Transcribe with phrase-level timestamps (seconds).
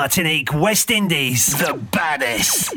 [0.00, 2.72] Martinique, West Indies, the baddest.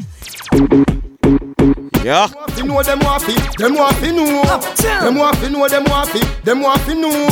[2.04, 2.28] Yeah.
[2.58, 4.44] Them know them want fi, them want fi know.
[5.00, 7.30] Them want fi know, them want fi, them want fi know.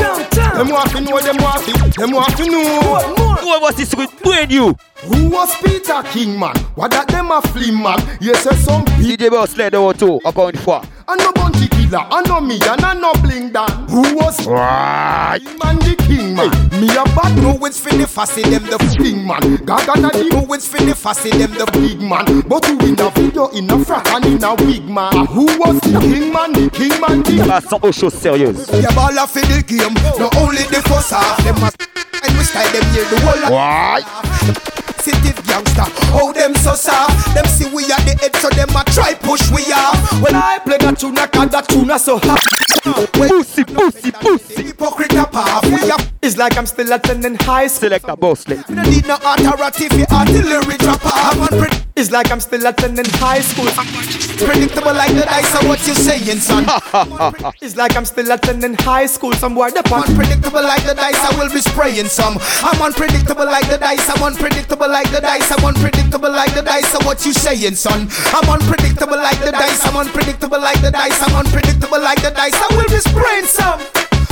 [0.55, 3.35] Them want fi know, them want fi, them want fi know.
[3.41, 4.73] Who was this with brand you?
[5.04, 6.55] Who was Peter King man?
[6.76, 7.99] What that them a flim man?
[8.21, 9.03] Yes, yes, some people.
[9.03, 10.81] DJ Boss Led over two, encore une fois.
[11.12, 13.67] I no bounty killer, I no me, and I no bling dan.
[13.89, 15.41] Who was Right.
[15.60, 16.48] man the king man?
[16.80, 19.41] Me a bad no it's for the fussy them the king man.
[19.66, 22.23] Gaga na the no it's for the fussy them the big man.
[22.47, 25.25] But who in a video in a frock and in a wig man?
[25.35, 26.53] Who was the king man?
[26.53, 28.69] The king man the ah, Passons oh, aux choses sérieuses.
[28.71, 29.93] Yeah, ball off in the game.
[30.17, 31.75] Not only the half, them must
[32.23, 33.52] and we style them here the whole lot.
[33.52, 34.71] Right.
[35.51, 37.33] Sensitive gangster, how them so soft?
[37.33, 40.21] Them see we at the head, so them a try push we off.
[40.21, 42.39] When I play that tune, I can that tune so hot.
[43.13, 44.63] Pussy, pussy, pussy.
[44.63, 45.99] Hypocrite apart, we are.
[46.21, 47.89] It's like I'm still attending high school.
[47.89, 48.67] Select a Boss Led.
[48.69, 51.81] We don't need no authority for artillery drop off.
[51.95, 53.65] It's like I'm still attending high school.
[54.41, 56.65] Predictable like the dice, so what you saying, son?
[57.61, 59.33] it's like I'm still attending high school.
[59.33, 62.38] Some boy the Unpredictable like the dice, I will be spraying some.
[62.63, 66.92] I'm unpredictable like the dice, I'm unpredictable like the dice, I'm unpredictable like the dice,
[66.92, 68.08] so what you saying, son?
[68.36, 72.53] I'm unpredictable like the dice, I'm unpredictable like the dice, I'm unpredictable like the dice,
[72.53, 73.80] I will be spraying some.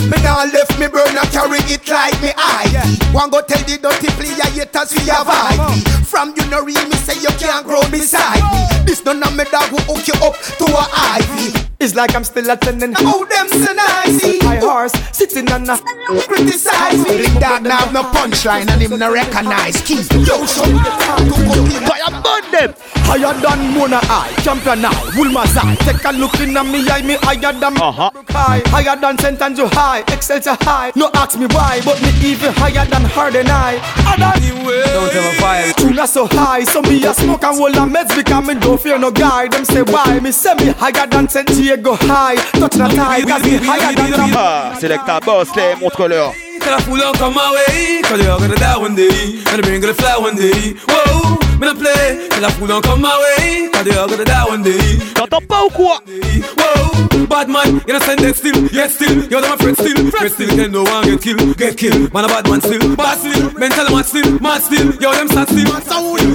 [0.09, 2.71] Me now left me burn burner carry it like me eye.
[3.11, 5.81] One go tell the dirty player haters we avoid me.
[6.03, 8.85] From you no real me say you can't grow beside me.
[8.85, 11.68] This none of me dog who hook you up to a ivy.
[11.81, 12.93] It's like I'm still attending.
[12.97, 14.43] Oh them so nice.
[14.43, 15.77] My horse sitting on a
[16.27, 17.23] criticize me.
[17.23, 19.79] Big dog now have no punchline and him no recognize.
[19.83, 21.87] Keep yo show me the time to go in.
[21.87, 22.73] Fire burn them.
[23.07, 25.75] Higher than Mona I, champion I, Wilma's eye.
[25.79, 28.11] Take a look in at me eye, me higher than Uh-huh.
[28.29, 28.61] high.
[28.67, 29.41] Higher than St.
[29.41, 30.91] Andrew High, Excelsior high.
[30.95, 33.79] No ask me why, but me even higher than her than I.
[34.19, 35.73] Don't ever fire.
[35.73, 38.99] Tuna so high, so me a smoke and roll and meds because me don't fear
[38.99, 39.47] no guy.
[39.47, 41.49] Them say why, me say me higher than St.
[41.69, 42.35] Jago High.
[42.57, 46.33] Touch not high, cause me higher than the Ah, Select a Boss Led, montre-leur.
[46.59, 49.37] Tell a fool don't come my way Cause you're gonna die one day.
[49.45, 50.73] And the brain gonna fly one day.
[50.89, 52.27] Whoa, me not play.
[52.29, 54.81] Tell a fool don't come my way Cause you're gonna die one day.
[55.13, 56.01] T'entends pas ou quoi?
[56.57, 60.31] Whoa, bad man, you know send that still, yes still, you're my friend still, friend
[60.31, 63.51] still, can no one get killed, get killed, man a bad man still, bad still,
[63.59, 65.69] mental man still, mad still, yo them sad still,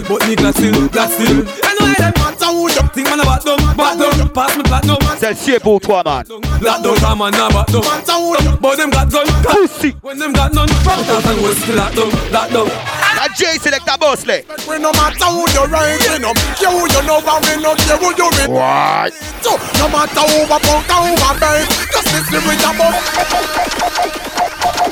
[0.06, 2.12] but me glad still, glad still, and why them
[2.54, 6.02] man sound, think man a bad dumb, bad pass me platinum, Celle-ci est pour toi,
[6.04, 6.24] man.
[6.60, 9.94] black dumb, come man a bad dumb, but them got gun, Pussy.
[10.02, 12.68] when them got none, thousand was still black dumb, black dumb.
[13.16, 14.44] La J Select a Boss Led.
[14.68, 17.74] We no matter who you right, we no care who you know, and we no
[17.74, 18.48] care who you with.
[18.50, 19.12] Right.
[19.40, 22.92] So, no matter who a punk and who a bird, just listen with your bum.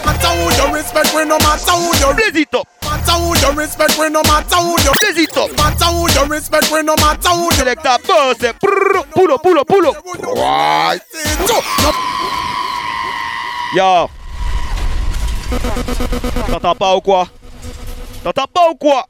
[0.05, 2.82] Matter who you respect, we no matter who you Blaze it up.
[3.03, 5.51] Matter who you respect, we no matter who you it up.
[5.57, 8.55] matter who you respect, we no matter who you Select a Boss Led.
[8.55, 8.59] Eh.
[8.63, 10.05] Brrr, Pull up, pull up, pull up.
[10.37, 11.01] Right.
[13.75, 14.11] Yo.
[16.47, 17.29] T'entends pas ou quoi?
[18.23, 19.07] T'entends pas ou quoi?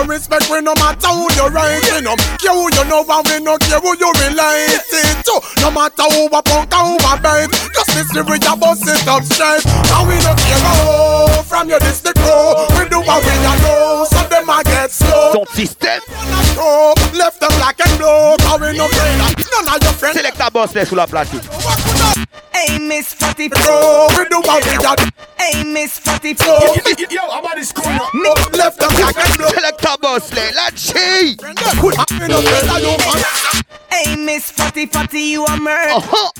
[0.00, 3.40] You respect we no matter who you we no care who you know and we
[3.44, 5.40] no care who you relate it to.
[5.60, 9.08] No matter who a punk and who a bite Just listen with your bust it
[9.08, 13.34] up straight And we no care who from your district crew We do what we
[13.34, 15.32] a know So them a get slow.
[15.34, 16.00] Son système.
[16.54, 18.36] Show, Left them black and blue.
[18.38, 20.16] Cause we no afraid of none of your friends.
[20.16, 21.42] Select a Boss Led sous la platine.
[22.54, 24.94] Hey, Miss Fatty Grow, We do what we a
[25.38, 26.74] Hey, Miss Fatty know
[27.10, 27.90] Yo, I'm about this cool
[28.54, 29.48] Left them black and blue.
[29.48, 30.54] Select a Boss Led.
[30.54, 31.34] La J.
[31.42, 31.90] We
[32.28, 35.94] no afraid of you man Hey, Miss Fatty Fatty, you a murder.
[35.94, 36.30] Uh-huh.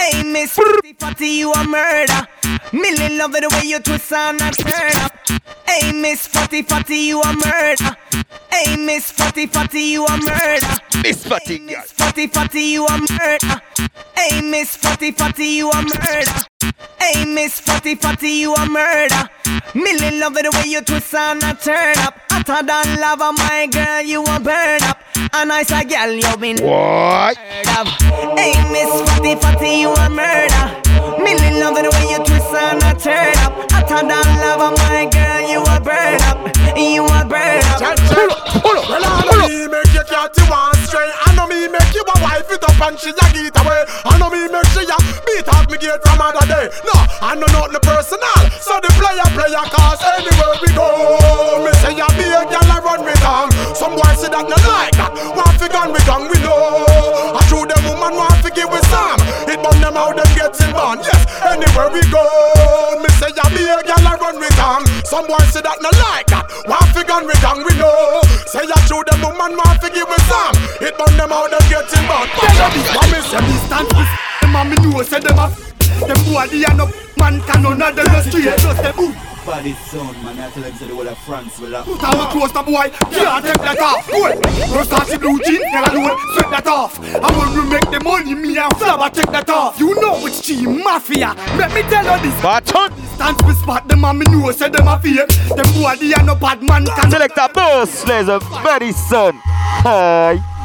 [0.00, 2.26] Hey, Miss Fatty Fatty, you a murder.
[2.72, 5.12] Millie love it the way you twist and a turn up.
[5.68, 7.96] Hey, Miss Fatty Fatty, you a murder.
[8.50, 10.66] Hey, Miss Fatty Fatty, you a murder.
[11.02, 11.62] Miss Hey, Fatigue.
[11.62, 13.60] Miss Fatty Fatty, you a murder.
[14.16, 16.49] Hey, Miss Fatty Fatty, you a murder.
[16.64, 19.28] Hey, Miss Fatty Fatty, you a murder.
[19.74, 22.14] Millie love it the way you twist and a turn up.
[22.30, 24.98] Hotter than lava, my girl, you a burn up.
[25.32, 27.36] A nice a girl, you been What?
[27.66, 27.88] love.
[28.36, 30.64] Hey, Miss Fatty Fatty, you a murder.
[31.22, 33.70] Millie love it the way you twist and a turn up.
[33.72, 36.38] Hotter than lava, my girl, you a burn up.
[36.76, 37.96] You a burn up.
[38.10, 39.50] Pull up, pull up, Well, I pull know up.
[39.50, 39.92] me make
[40.90, 41.14] strength.
[41.22, 43.86] I know me make you a wife it up and she a get away.
[44.04, 46.66] I know me make sure a beat out me gate from other day.
[46.82, 48.42] No, I know not the personal.
[48.58, 51.62] So the player player cause anywhere we go.
[51.62, 53.54] Me say you be a girl I run me down.
[53.78, 55.14] Some boys say that no like that.
[55.38, 57.38] Want fi gun me down we know.
[57.38, 59.22] I show them woman want fi give with some.
[59.46, 60.98] It burn them out them getting born.
[61.06, 62.26] Yes, anywhere we go.
[62.98, 64.82] Me say you be a girl I run me down.
[65.06, 66.50] Some boys say that no like that.
[66.66, 68.26] Want fi gun me down we know.
[68.50, 70.58] Say you show them woman want fi give with some.
[70.80, 72.28] It burn them out them getting bad.
[72.94, 74.08] Mommy say me stand with
[74.40, 75.48] them and me know say them a
[76.06, 76.88] them boy they are no
[77.18, 79.14] man can none of them no straight just them ooh.
[79.44, 80.38] Body sound, man.
[80.38, 81.86] I tell them say the whole of France will have.
[81.86, 84.06] Put our close the boy, can't take that off.
[84.06, 84.36] Good.
[84.68, 86.98] Versace blue jeans, tell her do it, sweat that off.
[87.00, 89.80] And when we make the money, me and Flabber take that off.
[89.80, 91.34] You know which team, Mafia.
[91.56, 92.42] Let me tell you this.
[92.42, 92.92] Baton.
[93.16, 95.26] Stand to spot them and me know say them a fake.
[95.56, 97.10] Them boy they are no bad man can.
[97.10, 99.40] Selector Boss Laser Very Son.
[99.84, 100.59] Hi.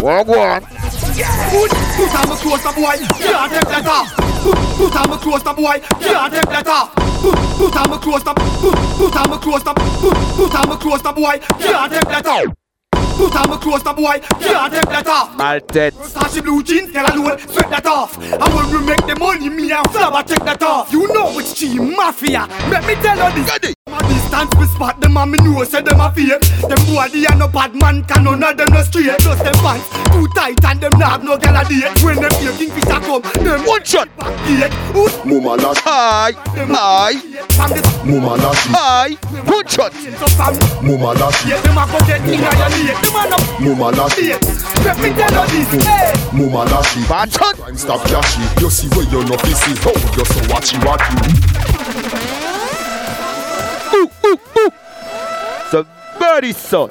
[0.00, 0.62] Walk one.
[1.50, 1.70] Good.
[1.70, 4.14] Put our close the boy, can't take that off.
[4.42, 6.94] Put, put our close the boy, can't take that off.
[6.94, 11.12] Put, put our close the, put, put our close the, put, put our close the
[11.12, 12.59] boy, can't take that off.
[13.20, 15.36] Put our close the boy, can't take that off.
[15.36, 15.92] Maltet.
[15.92, 18.16] Versace blue jeans, her do sweat that off.
[18.16, 20.90] And when we make the money, me and Flabber take that off.
[20.90, 22.46] You know which team, Mafia.
[22.70, 23.50] Let me tell you this.
[23.52, 23.74] Ready.
[23.90, 26.78] My distance we spot them and me know say them a fake Them
[27.10, 30.28] they are no bad man can none of them no straight Just them pants too
[30.32, 33.66] tight and them not have no gal a date When them hear Kingfisher come them
[33.66, 34.06] One shot.
[34.16, 36.30] back gate Who's Mama lash, Hi.
[36.70, 37.12] Hi.
[38.06, 39.08] mama lash, Hi.
[39.50, 39.92] One shot.
[40.86, 43.28] mama lash, Yeah them a go get in a your late Them a
[43.60, 47.08] no mama lash, Let me tell you this hey mama lash.
[47.08, 47.54] Baton.
[47.56, 48.42] Crime stop cashy.
[48.60, 49.74] You see where you're not busy.
[49.84, 51.14] Oh, you're so watchy watchy.
[53.94, 54.70] Ooh, ooh, ooh.
[55.72, 55.86] The
[56.18, 56.90] Very Son.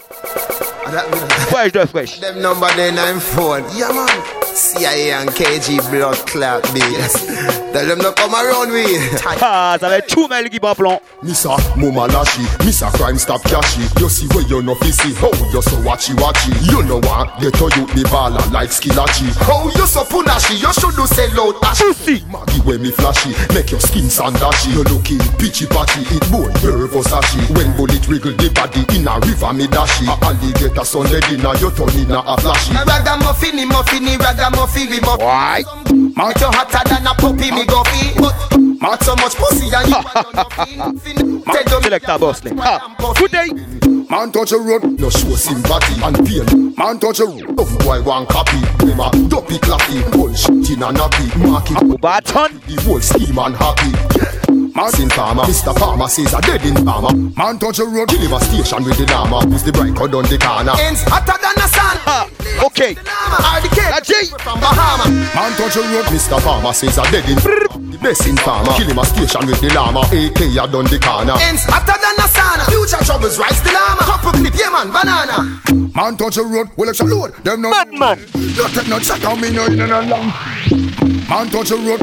[1.50, 2.20] Fresh, the fresh.
[2.20, 3.64] Them number then I'm phone.
[3.76, 4.56] Yeah man.
[4.56, 7.69] CIA and KG blood clot beats.
[7.72, 9.26] Tell them to come around with.
[9.42, 11.00] Ah, ça va être tout mal qui plan.
[11.24, 13.82] Missa, mama lashy, Missa crime stop cashy.
[14.00, 15.14] You see where you're not busy.
[15.22, 16.52] Oh, you're so watchy watchy.
[16.70, 17.40] You know what?
[17.40, 19.30] Get to you the baller like skillachi.
[19.48, 20.60] Oh, you so punashi.
[20.62, 21.80] You should do sell out ash.
[21.80, 22.24] Pussy.
[22.32, 24.74] Maggie when me flashy, make your skin sandashy.
[24.74, 27.40] You looking pitchy patchy, it more nervous ashy.
[27.54, 30.06] When bullet wriggle the body in a river me dashy.
[30.06, 32.74] A alligator Sunday dinner, you turn in a flashy.
[32.74, 35.26] Ragamuffin, muffin, ragamuffin, we muffin.
[35.26, 35.64] Why?
[36.16, 38.14] Mount you hotter than a puppy, me.
[38.16, 41.44] But mount so much pussy and you are nothing.
[41.44, 42.60] Tell them Selector Boss Lane.
[42.60, 43.14] Ah, ha.
[43.14, 43.48] Good day.
[44.10, 46.74] Man touch a road, no show sympathy and pain.
[46.78, 48.60] Man touch a road, tough boy one copy.
[48.86, 51.48] Them a dopey clappy, bullshit in a nappy.
[51.48, 52.60] Mark it, Baton.
[52.68, 54.49] the whole scheme and happy.
[54.76, 55.78] Man in farmer, Mr.
[55.78, 57.14] Farmer says a dead in farmer.
[57.14, 59.42] Man touch a road, kill him a station with the llama.
[59.48, 60.74] Who's the cut on the corner?
[60.80, 61.98] Ends hotter than the sun.
[62.06, 62.30] Ha.
[62.66, 62.94] Okay.
[62.94, 64.14] The A G.
[64.44, 65.10] from Bahama.
[65.10, 66.40] Man touch a road, Mr.
[66.42, 67.38] Farmer says a dead in
[67.92, 70.02] The best in farmer, kill him a station with the llama.
[70.12, 71.36] AK a done the corner.
[71.42, 72.39] Ends hotter than the sun.
[72.70, 74.02] Future troubles rise the llama.
[74.02, 75.62] Couple clip, yeah man, banana.
[75.96, 77.34] Man touch a road, well it's a load.
[77.44, 78.18] Them no Madman.
[78.56, 80.34] Don't take no check on me no in and a long.
[81.30, 82.02] Man touch a road,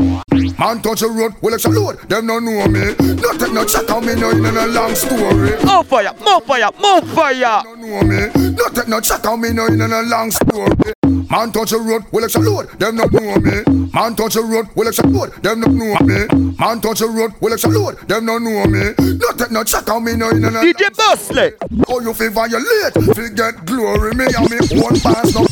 [0.59, 1.99] man touch a road, well it's a load.
[2.09, 2.95] Them no know me.
[3.17, 5.57] Don't take no check on me no in and a long story.
[5.65, 6.13] More fire.
[6.25, 6.71] More fire.
[6.81, 7.63] More fire.
[7.65, 8.46] Don't know me.
[8.57, 10.93] Don't take no check on me no in a long story.
[11.31, 12.69] Man touch a road, well it's a load.
[12.79, 13.89] Them no know me.
[13.93, 15.33] Man touch a road, well it's a load.
[15.43, 16.53] Them no know me.
[16.59, 17.99] Man touch a road, well it's a load.
[18.09, 18.95] Them no know me.
[19.19, 21.53] Don't take no check on me no in a DJ Boss Lane.
[21.89, 24.15] Oh, you feel violate, feel get glory.
[24.15, 25.45] Me and me one pass no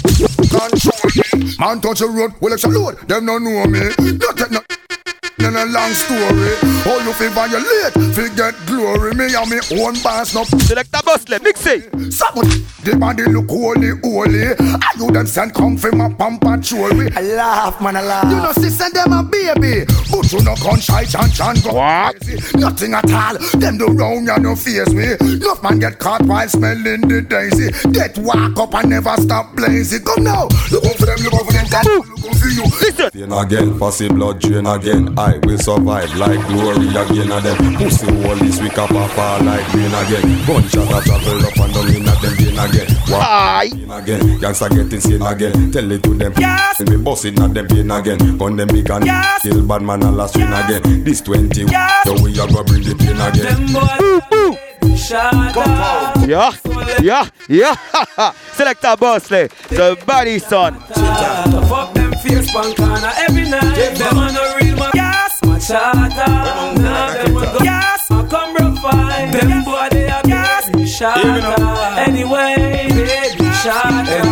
[0.49, 1.55] control me.
[1.59, 2.97] Man touch a road, well it's a load.
[3.09, 3.81] Them no know me.
[3.99, 4.61] No take no.
[5.45, 6.57] In a long story,
[6.89, 9.15] oh you feel violate, feel get glory.
[9.15, 10.45] Me and me one pass no.
[10.45, 11.41] Selector Boss Lane.
[11.43, 12.13] Mix it.
[12.13, 12.49] Someone,
[12.83, 14.57] the body look holy, holy.
[14.57, 16.91] Are you them send come from my pump patrol?
[16.97, 18.25] We I laugh, man, I laugh.
[18.25, 19.85] you know, sister, them a baby.
[20.11, 22.21] But you no gun shy, chan, chan, go What?
[22.23, 22.59] crazy.
[22.59, 23.37] Nothing at all.
[23.61, 25.13] Them do round ya no face me.
[25.21, 27.69] Enough man get caught while smelling the daisy.
[27.93, 30.05] Get walk up and never stop blazing.
[30.05, 30.49] Come now.
[30.73, 31.67] Look out for them, look out for them.
[31.69, 32.65] God, look out for you.
[32.81, 33.11] Listen.
[33.13, 35.19] Drain again, fussy blood drain again.
[35.19, 37.75] I will survive like glory again and them.
[37.77, 40.47] Pussy wall this week up and fall like rain again.
[40.47, 42.87] Gunshot a travel up and down in a them vein again.
[43.11, 43.65] Walk Hi.
[43.65, 45.71] in again, gangsta get insane again.
[45.73, 46.33] Tell it to them.
[46.39, 46.81] Yes.
[46.81, 48.39] And we bust it at them pain again.
[48.39, 49.43] Gun them big and Yes.
[49.43, 51.05] kill bad man and last win again.
[51.05, 52.03] This 20, Yes.
[52.05, 53.67] so we are gonna bring the pain again.
[53.67, 56.17] Them boys, shut up.
[56.29, 56.53] Yeah.
[57.01, 57.29] Yeah.
[57.49, 57.75] Yeah.
[58.53, 59.35] Selector Boss eh.
[59.35, 59.49] Lane.
[59.69, 60.79] The Body Son.
[61.69, 63.99] Fuck them face pan corner every night.
[63.99, 64.91] Them on a real man.
[65.69, 66.83] Yes, my charter.
[66.83, 67.59] Now them a go.
[67.65, 68.75] Yes, I come real.
[69.33, 71.65] Them boy they a baby shatter.
[71.99, 74.23] Anyway, baby shatter.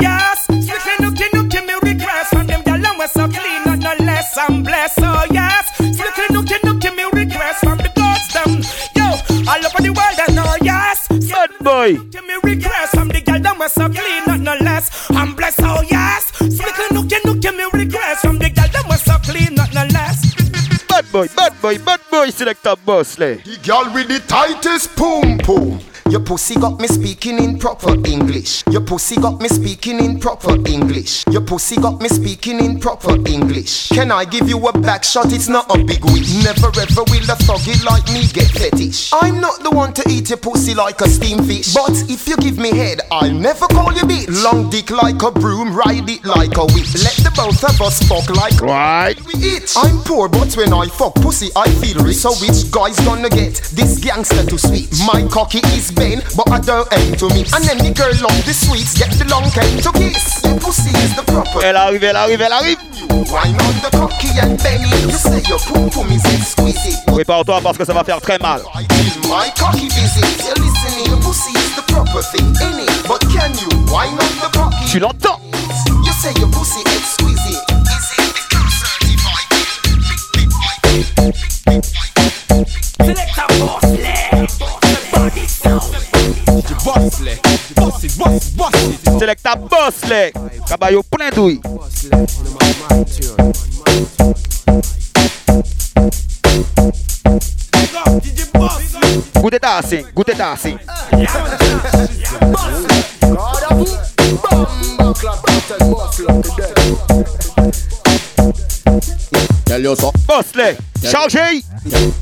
[0.00, 4.04] Yes, strictly nookie nookie me request from them gyal and we so clean, not no
[4.04, 4.98] less and blessed.
[5.02, 8.62] Oh yes, strictly nookie nookie me request from the gods them.
[8.96, 9.04] Yo,
[9.50, 11.96] all over the world and oh yes, Bad boy.
[12.10, 14.90] Give me request from the girl them we so clean, not no less.
[15.10, 16.17] I'm blessed, oh yes.
[21.12, 23.36] Boy, bad boy, bad boy, selector Bosley.
[23.44, 25.80] The girl with the tightest boom boom.
[26.10, 28.64] Your pussy got me speaking in proper English.
[28.70, 31.22] Your pussy got me speaking in proper English.
[31.30, 33.90] Your pussy got me speaking in proper English.
[33.90, 35.32] Can I give you a back shot?
[35.34, 36.42] It's not a big wish.
[36.42, 39.10] Never ever will a thuggy like me get fetish.
[39.12, 41.74] I'm not the one to eat your pussy like a steam fish.
[41.74, 44.32] But if you give me head, I'll never call you bitch.
[44.42, 46.88] Long dick like a broom, ride it like a whip.
[47.04, 49.20] Let the both of us fuck like right.
[49.26, 49.74] we eat.
[49.76, 52.16] I'm poor, but when I fuck pussy, I feel rich.
[52.16, 54.88] So which guy's gonna get this gangster to sweet?
[55.04, 57.52] My cocky is but I don't aim to miss.
[57.52, 60.42] And then the girl love the sweets, get the long cane to kiss.
[60.44, 61.64] Your pussy is the proper.
[61.64, 62.78] Elle arrive, elle arrive, elle arrive.
[63.28, 64.88] Why not the cocky and Benny?
[65.10, 67.04] You say your pum pum is exquisite.
[67.06, 68.62] Prépare-toi parce que ça va faire très mal.
[68.74, 70.24] I feel my cocky visit.
[70.46, 72.90] You're listening, your pussy is the proper thing, ain't it?
[73.08, 73.68] But can you?
[73.90, 74.86] Why not the cocky?
[74.86, 75.40] Tu l'entends?
[76.04, 77.62] You say your pussy exquisite.
[77.90, 79.48] Is it because certified?
[82.98, 83.84] Select a boss,
[88.18, 89.18] boss, boss it.
[89.18, 90.32] Selector Bosley.
[90.66, 91.60] Caballo plein douille.
[99.40, 100.78] Goûtez dancing, goûtez dancing.
[109.64, 111.62] Tell you some, Bosley, chargez.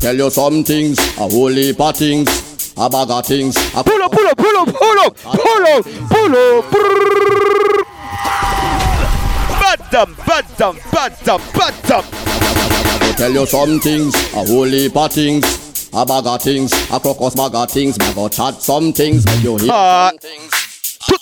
[0.01, 2.29] tell you some things, a whole heap of things,
[2.77, 3.57] a bag of things.
[3.75, 6.65] A Pull up, pull up, pull up, pull up, pull up, pull up.
[9.61, 13.17] Badam, badam, badam, badam.
[13.17, 17.35] tell you some things, a whole heap of things, a bag of things, a crocus
[17.35, 17.99] bag of things.
[17.99, 20.11] Me go chat some things, make you hear Ah.
[20.11, 20.53] some things.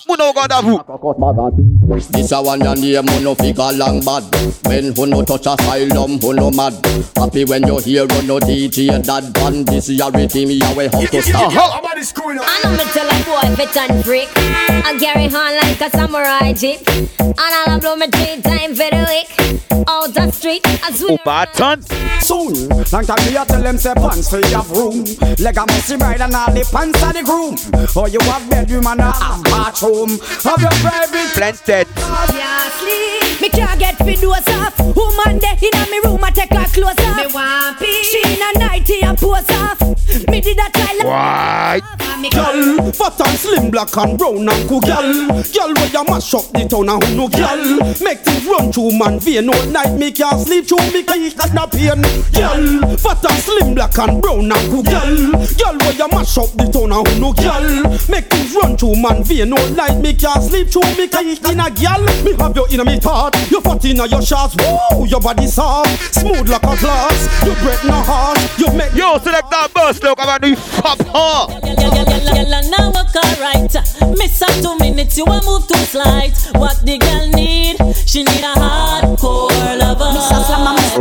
[0.06, 0.78] Tout le monde regarde à vous.
[0.78, 2.08] Crocus bag of things.
[2.10, 4.22] This a one your name, who no figure long bad.
[4.66, 6.74] When who no touch asylum, who no mad.
[7.16, 9.66] Happy when you hear who no DJ that band.
[9.68, 11.52] This your rhythm, your way how to stop.
[11.56, 14.28] I know me tell a boy fit and freak.
[14.36, 16.80] I carry on like a samurai jeep.
[17.18, 19.64] And I'll blow me three times for the week.
[19.88, 21.18] Out the street, I Ou swear.
[21.24, 21.84] pas attendre.
[22.20, 25.04] Soon, long time me a tell them say pants for have room.
[25.38, 27.56] Leg a messy bride and all the pants of the groom.
[27.94, 29.93] Or you have bedroom and a have bathroom.
[29.94, 31.86] Have your private Pleine tête.
[32.02, 34.76] Obviously, me can't get fi doze off.
[34.80, 37.16] Woman there inna me room, I take her clothes off.
[37.16, 38.10] Me want peace.
[38.10, 39.80] She in a nightie a pose off.
[40.28, 42.03] Me did a try like White.
[42.24, 45.28] Me Girl, fat and slim, black and brown and cool girl.
[45.52, 47.62] Girl, where you mash up the town and who no girl.
[48.00, 49.92] Make things run through man vein all night.
[49.98, 52.00] Me can't sleep through me cause got no pain.
[52.32, 55.36] Girl, fat and slim, black and brown and cool girl.
[55.36, 57.66] Girl, where you mash up the town and who no girl.
[58.08, 60.00] Make things run through man vein all night.
[60.00, 62.02] Me can't sleep through me cause in a girl.
[62.24, 63.36] Me have you in me thought.
[63.50, 64.56] You fat in your shots.
[64.56, 67.28] Whoa, your body soft, smooth like a glass.
[67.44, 68.40] Your breath no hard.
[68.56, 72.13] You make Yo, Selector Bosley, on va nous frappe.
[72.22, 73.74] Girl, and now work alright.
[74.16, 76.36] Miss her two minutes, you a move too slight.
[76.54, 77.76] What the girl need?
[78.06, 80.12] She need a hardcore lover.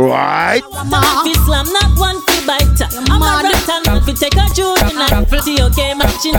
[0.00, 0.62] Right.
[0.62, 2.82] Fi slam, not one fi bite.
[3.10, 5.42] I'm a rat and not fi take her through the night.
[5.42, 6.32] See, okay, man, she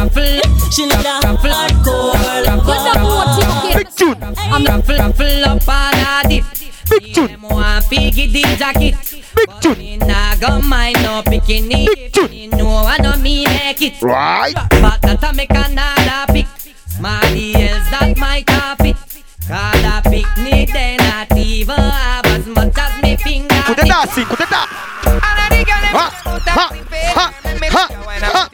[0.72, 2.16] She need a hardcore
[2.46, 3.76] lover.
[3.78, 4.22] Big tune.
[4.22, 6.65] I'm ruffle, ruffle up on a dip.
[6.90, 7.28] Big tune.
[7.28, 8.96] Them want fi get the jacket.
[9.36, 9.78] Big tune.
[9.78, 11.88] Me nah go mind no bikini.
[11.88, 12.30] Big tune.
[12.30, 14.02] Me know I know me make it.
[14.02, 14.54] Right.
[14.54, 16.48] But that I make another pick.
[16.88, 18.96] Smarty else that my carpet.
[19.48, 23.56] Cause a picnic they not even have as much as me finger.
[23.56, 24.86] Écoutez dancing, écoutez dancing.
[25.94, 26.12] Ha,
[26.48, 26.70] ha,
[27.16, 27.32] ha,
[27.72, 27.90] ha,
[28.32, 28.46] ha.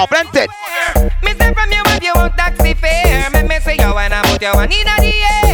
[0.00, 0.50] En pleine tête.
[1.22, 1.39] Me say from you
[4.40, 5.49] you wanna put your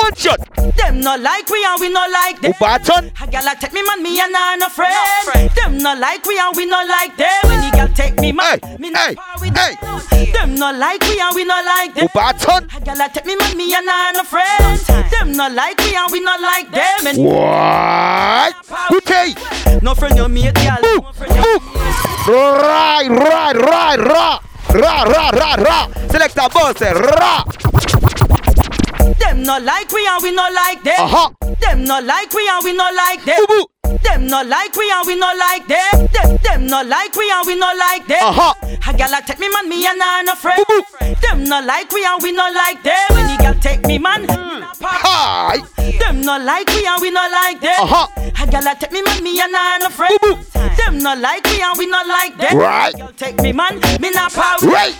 [0.00, 0.40] One shot.
[0.76, 2.52] Them no like we and we not like them.
[2.60, 3.12] Attendre.
[3.20, 5.50] A a take me man, me and her no friend.
[5.56, 7.28] Them not like we and we not like them.
[7.44, 9.76] When the girl take me man, Hey, me no hey, hey.
[9.76, 10.32] them.
[10.32, 12.08] Them no like we and we no like them.
[12.14, 12.20] Ou.
[12.20, 14.78] A a take me man, me and her no friend.
[15.10, 17.06] Them no like we and we no like them.
[17.06, 18.52] And Right.
[18.90, 19.82] Écoutez.
[19.82, 21.62] no friend you mate, No friend you boum.
[22.26, 24.40] Right, right, right, ra.
[24.72, 25.88] Ra, ra, ra, ra.
[26.10, 27.44] Selector Bosley, eh, ra.
[29.18, 30.94] Them no like we and we no like them.
[30.98, 31.32] Aha.
[31.60, 33.44] Them no like we and we no like them.
[33.48, 33.98] Boo, boo.
[34.04, 36.08] Them no like we and we no like them.
[36.12, 38.22] Them, them no like we and we no like them.
[38.22, 38.54] Aha.
[38.62, 40.64] A a take me man, me and her no friend.
[40.68, 40.82] Boo,
[41.22, 43.06] Them no like we and we no like them.
[43.10, 44.26] When the girl take me man,
[44.60, 44.66] Hmm.
[44.66, 45.56] me no par- Hi.
[45.98, 47.80] them no like we and we no like them.
[47.80, 48.08] Aha.
[48.16, 50.16] A girl a take me man, me and her no friend.
[50.22, 50.36] Boo,
[50.76, 52.56] Them no like we and we no like them.
[52.58, 52.96] Right.
[52.96, 54.58] Girl take me man, me not power.
[54.62, 54.96] Right.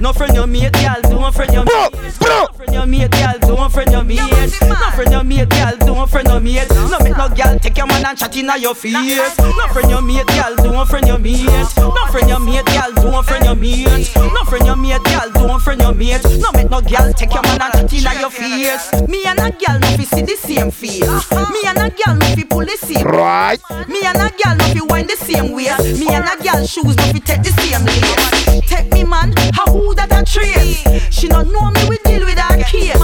[0.00, 1.92] No friend you mate, girl do don't friend your mate.
[2.20, 4.18] Don't friend your mate, girl, don't friend your mate.
[4.18, 6.68] No friend your mate, girl, don't friend your mate.
[6.70, 9.38] No make no girl take your man and chat inna your face.
[9.38, 11.44] No friend your mate, girl, don't friend your mate.
[11.76, 14.10] No friend your mate, girl, don't friend your mate.
[14.16, 16.24] No friend your mate, girl, don't friend your mate.
[16.40, 18.90] No make no girl take your man and chat inna your face.
[19.08, 21.00] Me and a girl no fi see the same face.
[21.00, 23.06] Me and a girl no fi pull the same.
[23.06, 23.60] Right.
[23.88, 25.70] Me and a girl no fi wind the same way.
[25.98, 28.62] Me and a girl shoes no fi take the same lane.
[28.62, 30.82] Take me man, how who that a trace?
[31.12, 32.96] She no know me we deal with her case.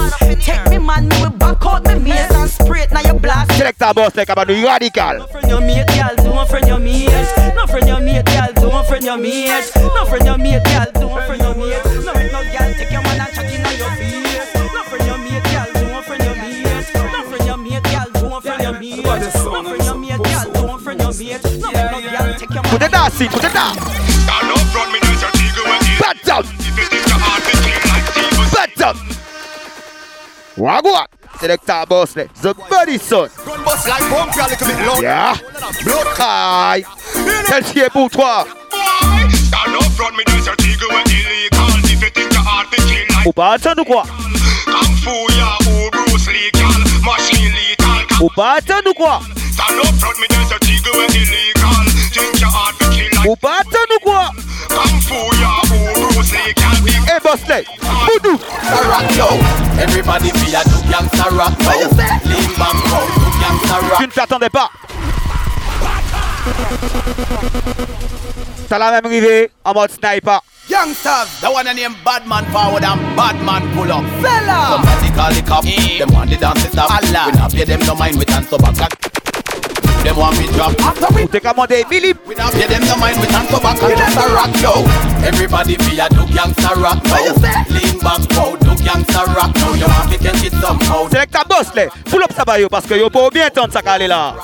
[0.43, 3.51] Take me man, me we back out me mace and spray it now you blast.
[3.51, 5.19] Selecta boss like about the radical.
[5.19, 7.09] No Friend your mate, girl, don't friend your mate.
[7.55, 9.71] No friend your mate, girl, don't friend your mate.
[9.75, 11.88] No friend your mate, girl, don't friend your mate.
[21.19, 21.73] Don't friend your mate.
[21.73, 22.71] No make no girl take your man.
[22.71, 23.75] Put it down, see, put it down.
[25.99, 26.43] Back down.
[28.53, 28.95] Back down.
[30.57, 31.07] Wagwan.
[31.39, 33.29] Selecta boss the body son.
[33.45, 34.99] Gun bust like pump, you a little bit low.
[35.01, 35.37] Yeah.
[35.83, 36.81] Blood high.
[37.47, 38.45] Tell Thierry Boutoir.
[39.47, 41.69] Stand up front, me dance your tigger when illegal.
[41.85, 44.03] If you think your heart be kill like Ou pas attendre ou quoi
[44.65, 46.83] Kung Fu, ya, ou Bruce Lee, gal.
[47.03, 48.21] Machine lethal.
[48.21, 49.21] Ou pas attendre ou quoi
[49.59, 51.83] Stand up front, me dance your tigger when illegal.
[52.15, 54.31] Think your heart be kill like Ou pas attendre ou quoi
[54.71, 56.79] Kung Fu, ya, ou Bruce Lee, gal.
[56.87, 57.67] Hey boss like.
[58.07, 58.39] Voodoo.
[58.87, 59.27] rock yo.
[59.75, 61.91] Everybody feel a do gangsta rock yo.
[62.23, 63.99] Lean back roll, do gangsta rock.
[63.99, 64.71] Tu ne t'attendais pas.
[68.69, 70.39] T'as la même rivée en mode sniper.
[70.69, 74.05] Youngsters, the one named Badman forward and Badman pull up.
[74.21, 74.79] Fella!
[74.79, 75.65] Somebody call the cop.
[75.65, 75.97] Mm.
[75.99, 76.91] Them want the dance to stop.
[76.91, 77.31] Allah.
[77.31, 79.18] We not pay them no mind with hands so back.
[80.03, 80.79] Them want me drop.
[80.79, 82.13] After we take a Monday, Billy.
[82.25, 83.81] We not pay them no mind with hands so back.
[83.81, 84.73] And just a rock yo.
[85.27, 87.33] Everybody be a do gangsta rock yo.
[87.73, 89.73] Lean back, wow, do gangsta rock yo.
[89.75, 91.07] You want me catch it somehow.
[91.09, 91.87] Selecta boss là.
[92.09, 94.35] Pull up ça va yo parce que yo pas bien entendre ça calé là.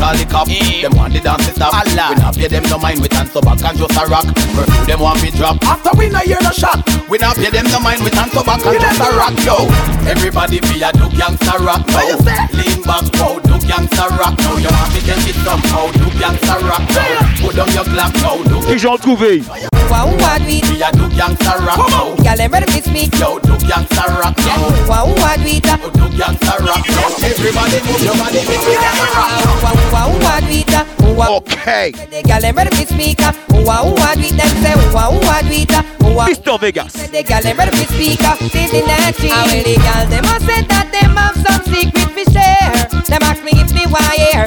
[0.00, 0.48] Call the cop.
[0.48, 0.80] Eh.
[0.82, 1.76] Them want the dance to stop.
[1.76, 2.16] Allah.
[2.16, 4.26] We not pay them no mind with hands so back and just a rock.
[4.56, 5.60] Curfew them want me drop.
[5.62, 6.80] After we not hear no shot.
[7.12, 9.68] We not pay them no mind with hands so back and just a rock yo.
[10.08, 12.16] Everybody feel a do gangsta rock yo.
[12.56, 14.56] Lean back, wow, do gangsta rock yo.
[14.56, 17.04] You want me catch it somehow, do gangsta rock yo.
[17.44, 18.58] Put down your glass yo, do.
[18.66, 19.42] Qui j'en trouvé
[19.90, 22.16] Wow, what we We a do gangsta rock yo.
[22.22, 23.12] Girl, them ready to speak.
[23.18, 24.88] Yo, do gangsta rock yo.
[24.88, 25.76] Wow, what we da.
[25.76, 27.04] Do gangsta rock yo.
[27.26, 29.89] Everybody move your body, make it rock.
[29.92, 30.84] Wow, wow, what we da.
[31.14, 31.36] Wow.
[31.36, 31.90] Okay.
[31.90, 33.18] The girl, them ready to speak.
[33.66, 34.74] Wow, what we them say.
[34.94, 35.82] Wow, what we da.
[36.00, 36.28] Wow.
[36.28, 36.58] Mr.
[36.60, 36.92] Vegas.
[36.92, 38.18] The girl, them ready to speak.
[38.52, 39.30] This in the tree.
[39.30, 42.72] And the girl, them a say that them have some secret to share.
[43.10, 44.44] Them ask me if me why here.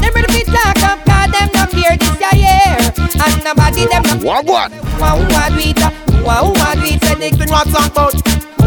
[0.00, 2.78] Them ready to talk up, 'cause them not fear this year.
[3.24, 4.20] And nobody them not.
[4.22, 4.70] Wagwan.
[5.00, 5.90] Wow, what we da.
[6.22, 7.14] Wow, what we say.
[7.14, 8.14] The Thing what talk about.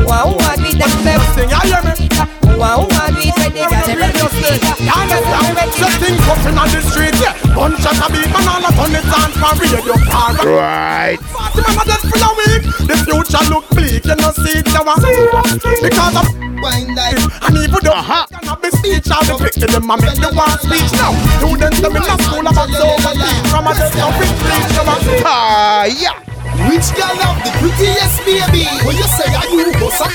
[0.08, 1.20] Wow, what we them say.
[1.36, 2.08] Thing you hear me?
[2.56, 3.52] Wow, what we say.
[3.52, 4.64] The girl, them ready to speak.
[4.80, 5.60] You understand?
[5.76, 7.36] The thing pushing on the street, yeah.
[7.52, 10.32] Bunch of a big banana on it and for radio car.
[10.48, 11.20] Right.
[11.20, 12.64] Party mama just for a week.
[12.88, 14.88] The future look bleak, you know see it now.
[14.88, 16.28] Because of
[16.64, 17.28] wine life.
[17.44, 18.26] And even though uh-huh.
[18.32, 21.12] cannot be speech, I'll be quick them and make the one speech now.
[21.44, 25.22] Students them in the school about so much from a just a quick speech.
[25.28, 26.27] Ah, yeah.
[26.72, 28.66] Which girl have the prettiest baby?
[28.86, 30.08] When you say are you bossa?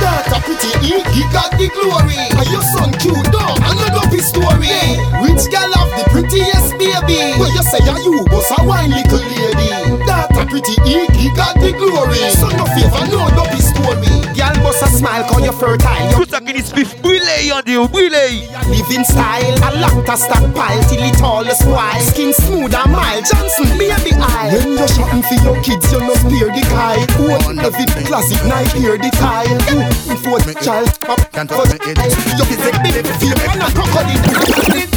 [0.00, 0.72] That a pretty
[1.12, 2.20] he got the glory.
[2.36, 3.60] Are your son cute dog?
[3.60, 4.72] Another story.
[5.24, 7.36] Which girl have the prettiest baby?
[7.40, 9.70] When you say are you bossa wine little lady?
[10.04, 12.35] That a pretty he got the glory.
[14.96, 16.08] Smile cause you're fertile.
[16.12, 18.48] Tout ça qui dit spiff brûlé on dit oh, brûlé.
[18.70, 22.00] Living style, a lot of stockpile till it all is spoil.
[22.00, 24.50] Skin smooth and mild, Johnson baby eye.
[24.52, 27.10] When you're shopping for your kids, you no spare the kite.
[27.20, 29.58] One of it classic night here the tile.
[30.08, 31.82] Before the child pop can't touch it.
[31.84, 34.76] You is a big feel and a crocodile.
[34.76, 34.90] It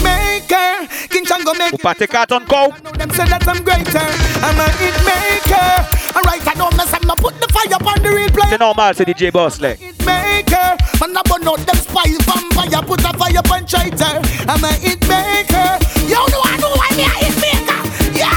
[0.50, 2.74] maker, King Chango make Ou pas tes cartons go.
[2.98, 4.08] them say that I'm greater.
[4.42, 5.86] I'm a hit maker.
[6.16, 8.50] Alright, I don't mess up, no put the fire upon the real player.
[8.50, 9.74] C'est normal, c'est DJ Boss là.
[10.06, 10.78] maker.
[11.00, 14.22] Man, I burn out them spy vampire, put a fire upon traitor.
[14.48, 15.78] I'm a hit maker.
[16.08, 17.80] You know I know why me a hit maker.
[18.18, 18.32] Yo,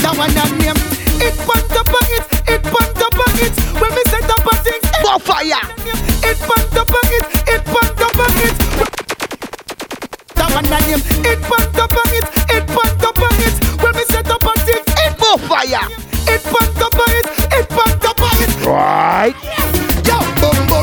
[0.00, 0.80] that one that name.
[1.20, 3.54] It punt up a it, it punt up it.
[3.80, 5.62] When me set up a thing, more fire.
[6.24, 9.01] It punt up a it, it punt up it.
[10.52, 11.00] One name.
[11.24, 13.82] It punt up a it, it punt up a it.
[13.82, 15.88] When me set up a thing, it more fire.
[16.28, 18.66] It punt up a it, it punt up a it.
[18.66, 19.34] Right.
[19.34, 19.61] Bumble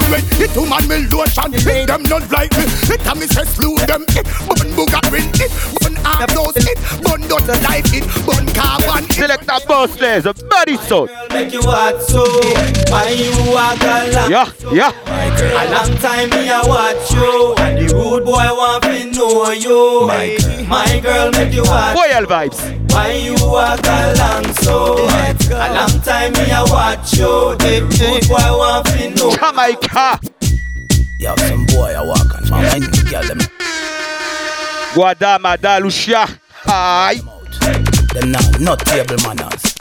[0.10, 2.66] red, it too man me lotion, it them not like me.
[2.92, 8.06] It a me say slew them, it bun boogarin, it bun The the life it
[8.26, 9.10] bun car one.
[9.10, 11.08] Select that boss players, a body soul.
[11.30, 12.24] Make you hot so
[12.92, 14.92] Why you walk along Yeah, yeah.
[15.40, 17.56] A long time me a watch you.
[17.58, 20.08] And the rude boy want to know you.
[20.68, 21.32] My girl.
[21.32, 21.96] Make you hot.
[21.96, 22.60] Royal vibes.
[22.92, 24.98] Why you walk along so
[25.52, 27.56] A long time me a watch you.
[27.58, 29.32] The rude boy want to know.
[29.36, 29.99] Jamaica.
[30.00, 33.40] Yo, some boy I walk on my mind, girl them.
[34.94, 36.26] Guadamada Lucia.
[36.66, 37.20] Aye.
[38.14, 39.79] Them now not table manners.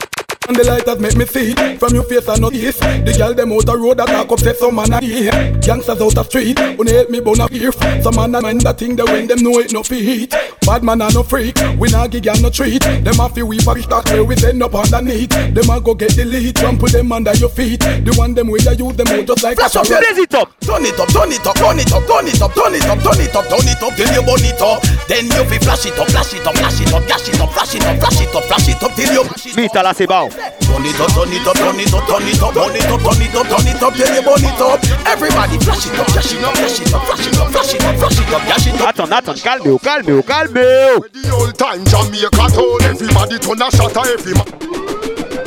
[0.49, 3.35] And the light has make me see From your face I know this The girl
[3.35, 5.29] them out the road that talk up say some man a here
[5.61, 8.79] Gangsters out the street Wanna help me bun a beef Some man a mind that
[8.79, 10.33] thing they when them know it no feet
[10.65, 13.61] Bad man a no freak We not gig and no treat Them a fi we
[13.61, 17.11] for that where we send up underneath Them a go get the lead Trample them
[17.11, 19.85] under your feet The one them way you use them out just like Flash a
[19.85, 20.49] up, raise it up.
[20.65, 22.97] Turn it up, turn it up, turn it up, turn it up, turn it up,
[23.05, 24.81] turn it up, turn it up till you burn it up.
[25.05, 27.49] Then you fi flash it up, flash it up, flash it up, flash it up,
[27.53, 29.57] flash it up, flash it up, flash it up till you mash it up.
[29.61, 30.29] Vita la c'est bon.
[30.39, 33.01] Turn it up, turn it up, turn it up, turn it up, turn it up,
[33.03, 34.79] turn it up, turn it up till you burn it up.
[35.05, 37.83] Everybody flash it up, flash it up, flash it up, flash it up, flash it
[37.83, 38.89] up, flash it up, flash it up.
[38.89, 41.05] Attends, attends, calmez-vous, calmez-vous, calmez-vous.
[41.11, 44.78] The old time Jamaica told everybody turn a shot at every man.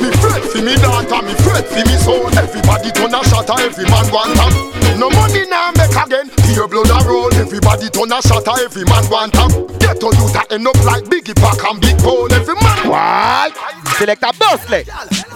[0.03, 2.27] Me fret for me daughter, me fret for me soul.
[2.35, 4.99] Everybody turn a shot at every man want am.
[4.99, 6.27] No money now make again.
[6.51, 7.33] Pure blood a roll.
[7.39, 9.47] Everybody turn a shot at every man want am.
[9.79, 12.27] Get to you that end up like Biggie Pack and Big Paul.
[12.35, 13.55] Every man What?
[13.95, 14.83] Select a boss play.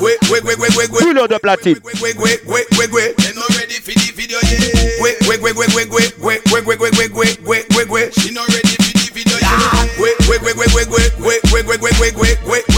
[0.03, 0.99] Wait, wait, wait, wait, wait, wait.
[0.99, 1.79] Pull out the platine.
[1.87, 3.15] Wait, wait, wait, wait, wait, wait.
[3.23, 4.99] They not ready for the video yet.
[4.99, 8.11] Wait, wait, wait, wait, wait, wait, wait, wait, wait, wait, wait, wait, wait, wait, wait.
[8.19, 9.95] She not ready for the video yet.
[9.95, 12.76] Wait, wait, wait, wait, wait, wait, wait, wait, wait, wait, wait, wait, wait,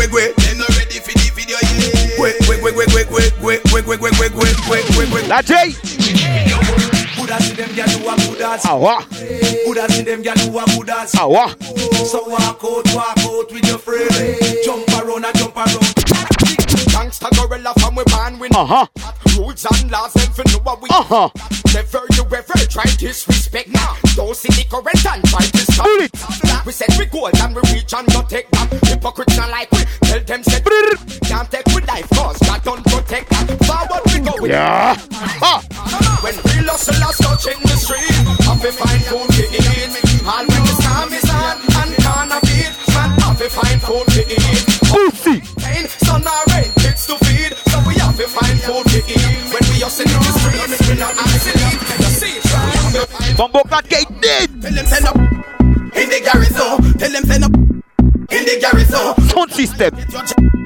[3.98, 5.28] quick, quick, quick, quick, quick, quick.
[5.28, 5.72] La J.
[12.06, 14.10] So walk out, walk out with your friend.
[14.64, 15.96] Jump around and jump around.
[16.94, 18.56] Gangsta gorilla from we born with.
[18.56, 18.86] Uh huh.
[19.38, 20.90] Rules and laws and for know what we.
[20.92, 21.30] Uh huh.
[21.74, 23.96] Never you ever try disrespect now.
[24.16, 26.12] Don't see the current and try to stop it.
[26.66, 28.04] We said we go and we reach uh-huh.
[28.06, 28.68] and not take uh-huh.
[28.68, 28.88] back.
[28.88, 30.64] Hypocrites not like we tell them said.
[31.24, 33.50] Can't take with life cause God don't protect that.
[34.42, 34.96] Yeah.
[35.42, 35.60] Ah.
[36.24, 38.16] When real hustlers touching the street,
[38.48, 39.92] have to find food to eat.
[40.24, 44.08] All when the storm is on and can't have it, man have to find food
[44.16, 44.64] to eat.
[44.88, 45.44] Pussy.
[45.60, 49.44] Pain, sun or rain, kids to feed, so we have to find food to eat.
[49.52, 51.80] When we hustle in the streets, we not accident.
[52.00, 54.50] You see, try to find Bumbo Cat Gate dead.
[54.62, 56.96] Tell them send up in the garrison.
[56.96, 57.69] Tell them send up
[58.32, 59.14] in the garrison.
[59.30, 59.94] Sound system.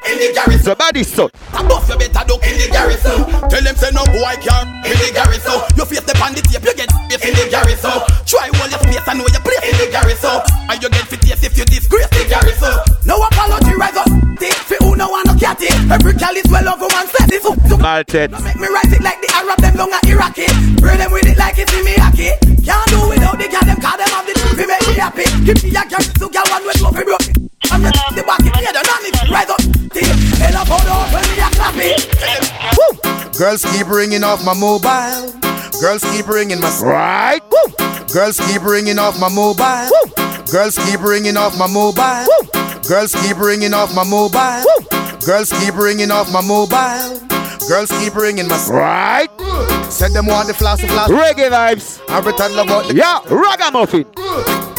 [0.04, 0.64] In the garrison.
[0.64, 1.30] The body son.
[1.56, 3.24] Above you better duck in the garrison.
[3.48, 5.56] Tell them say no boy can in the garrison.
[5.76, 6.90] You face the bandit tape, you get
[7.24, 7.96] in the garrison.
[8.28, 10.36] Try hold your space and know your place in the garrison.
[10.68, 12.74] And you get fit if you disgrace the garrison.
[13.08, 14.08] No apology, rise up.
[14.36, 15.72] Take who no one no cat it.
[15.88, 17.30] Every gal is well over one set.
[17.30, 18.32] This to Malted.
[18.44, 20.48] Make me rise it like the Arab, them long a Iraqi.
[20.76, 22.34] Spray them with it like it's in me hacky.
[22.64, 25.24] Can't do without the gal, them call them have the truth, make me happy.
[25.44, 25.84] Give me a
[26.18, 27.04] so gal one way, so fi
[33.38, 35.32] Girls keep ringing off my mobile.
[35.80, 37.42] Girls keep ringing my right.
[38.12, 39.90] Girls keep ringing off my mobile.
[40.52, 42.26] Girls keep ringing off my mobile.
[42.86, 44.64] Girls keep ringing off my mobile.
[45.26, 47.18] Girls keep ringing off my mobile.
[47.66, 49.28] Girls keep ringing my right.
[49.90, 51.10] Said them want the flossy floss.
[51.10, 52.00] Reggae vibes.
[52.08, 54.04] I love about the yeah ragamuffin.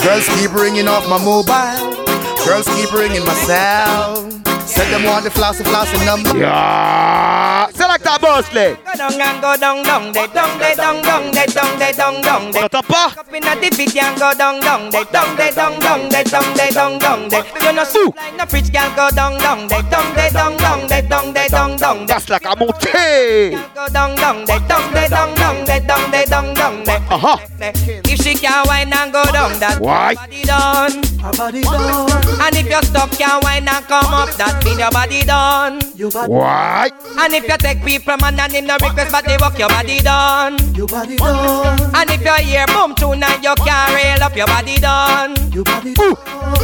[0.01, 2.05] Girls keep ringing off my mobile.
[2.45, 4.34] Girls keep ringing my cell.
[4.75, 6.37] Said them want the flossy flossy number.
[6.37, 7.69] Yeah.
[7.71, 8.75] Select a boss play.
[8.75, 12.21] Go down and go down, down, they down, they down, down, they down, they down,
[12.21, 12.59] down, they.
[12.59, 13.17] T'entends pas?
[13.17, 16.57] Up in the fit and go down, down, they down, they down, down, they down,
[16.57, 17.43] they down, down, they.
[17.63, 20.87] You know, so like the fridge can go down, down, they down, they down, down,
[20.87, 22.05] they down, they down, down, they.
[22.07, 23.51] That's like a monté.
[23.73, 26.99] Go down, down, they down, they down, down, they down, they down, down, they.
[27.07, 27.37] Uh-huh.
[27.59, 30.15] If she can wine and go down, that Why?
[30.15, 31.03] body done.
[31.23, 32.11] Her body done
[32.41, 35.79] And if you stop, can wine and come up, that mean your body done.
[35.95, 36.89] Your body Why?
[37.19, 39.99] And if you take people man and in no request, but they walk your body
[40.01, 40.57] done.
[40.75, 44.47] Your body done And if you hear boom tune and you can't rail up your
[44.47, 45.35] body done.
[45.53, 46.15] Your body done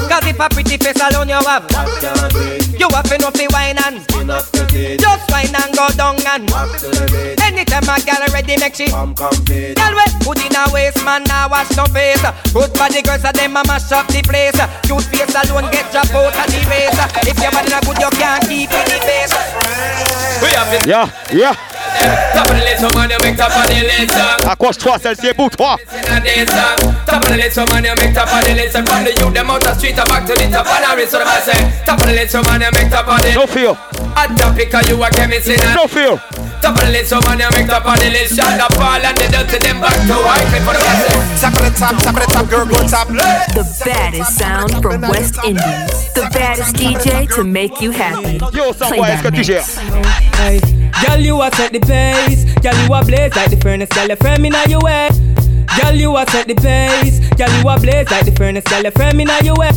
[0.09, 1.63] Cause if a pretty face alone you have,
[2.81, 4.01] you have enough to wine and
[4.97, 6.49] just wine and go down and
[7.45, 11.23] anytime a girl ready make she Come comfy Girl we put in a waist man
[11.25, 12.21] now wash no face.
[12.53, 14.57] Good body girls and them a mash up the place.
[14.89, 16.97] Cute face alone get drop out of the race
[17.29, 19.33] If your body not good you can't keep in the face
[20.41, 21.80] We have it Yeah, yeah.
[22.33, 24.15] Top of the list, man, you make top of the list.
[24.47, 25.77] Accroche-toi, celle-ci est pour toi.
[27.05, 28.77] Top of the list, man, you make top of the list.
[28.77, 31.11] From the youth, them out the street, back to the top of the list.
[31.11, 33.73] So I say, top of the list, man, you make top of the No fear.
[34.15, 36.17] Hot topic, you a chemist in No fear.
[36.61, 38.35] Top of the list, man, you make top of the list.
[38.35, 39.03] Shot the fall
[39.53, 40.47] and the them back to white.
[40.63, 41.41] For the best.
[41.41, 43.07] Top of the top, top of the top, girl, go top.
[43.07, 46.13] The baddest sound from West Indies.
[46.13, 48.37] The baddest DJ to make you happy.
[48.55, 49.77] Yo, Play that mix.
[50.37, 50.59] Hey,
[51.05, 52.45] girl, you a set the pace.
[52.59, 53.89] Girl, you a blaze like the furnace.
[53.89, 55.09] Girl, your friend in your way.
[55.81, 57.19] Girl, you a set the pace.
[57.35, 58.63] Girl, you a blaze like the furnace.
[58.65, 59.71] Girl, your friend in your way.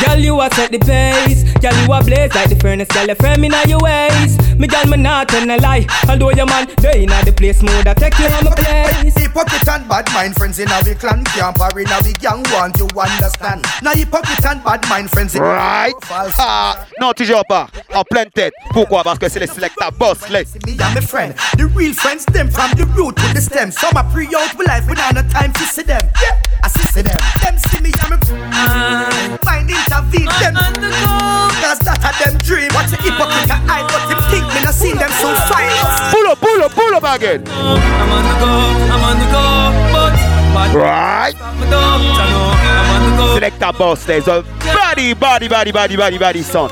[0.00, 1.44] Girl, you a set the pace.
[1.60, 2.88] Girl, you a blaze like the furnace.
[2.88, 4.38] Girl, your friend in your ways.
[4.58, 5.86] Me girl, me not tell a lie.
[6.08, 7.86] Although your man, they in the place mode.
[7.86, 9.14] I take you on my place.
[9.16, 13.64] Hypocrite and bad mind friends in our clan Camper in our gang want to understand
[13.82, 15.94] Now hypocrite and bad mind friends in Right.
[16.10, 17.68] Ah, non, toujours pas.
[17.94, 18.52] En pleine tête.
[18.72, 19.02] Pourquoi?
[19.04, 20.44] Parce que c'est les selecta boss, les.
[20.66, 23.70] Me and my friend, the real friends, them from the root to the stem.
[23.70, 26.02] Some are pre out with life without no time to see them.
[26.20, 27.18] Yeah, I see see them.
[27.42, 30.54] Them see me and me mind intervene them.
[31.60, 32.70] Cause that a them dream.
[32.74, 35.70] Watch the hypocrite eye, but him think me not seen them so fine.
[36.14, 37.42] Pull up, pull up, pull up again.
[37.48, 38.52] I'm on the go,
[38.86, 39.44] I'm on the go,
[39.92, 40.14] but
[40.54, 41.34] but Right.
[41.40, 43.38] I'm on the go.
[43.38, 46.70] Selecta boss, there's a body, body, body, body, body, body, son.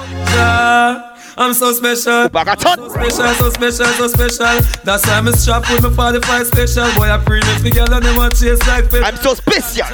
[1.40, 2.28] I'm so special.
[2.28, 4.61] So special, so special, so special.
[4.83, 6.92] That's why I'm strapped with my 45 special.
[6.96, 9.02] Boy, I premium me girl and they want chase like fish.
[9.04, 9.87] I'm so special.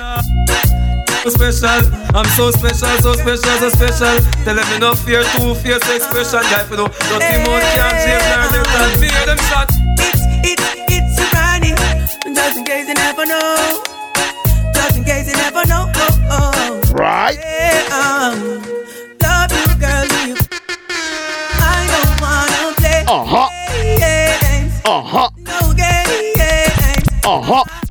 [1.24, 1.88] So special.
[2.14, 4.16] I'm so special, so special, so special.
[4.44, 6.42] Tell them me no fear, two fierce expression.
[6.52, 8.44] Guy for no dirty mouth can't chase her.
[8.52, 9.70] They can't fear them shot.
[9.98, 11.76] It's, it's, it's a running.
[12.34, 13.82] Just in case you never know.
[14.74, 15.90] Just in case you never know.
[15.96, 16.92] Oh, oh.
[16.92, 17.38] Right.
[17.40, 18.60] Yeah, um,
[19.22, 20.04] love you, girl.
[20.28, 20.36] You.
[21.56, 23.48] I don't wanna play Uh-huh.
[23.98, 24.74] games.
[24.84, 25.30] Uh-huh.
[25.38, 27.08] No games.
[27.24, 27.64] Uh-huh.
[27.66, 27.83] Yo,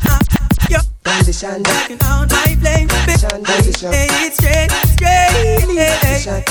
[1.03, 1.63] Condition.
[1.63, 3.91] Taking out my flame, Condition.
[3.91, 6.45] Hey, it's straight, straight.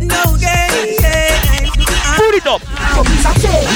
[0.00, 1.00] No games.
[2.16, 2.62] Put it up.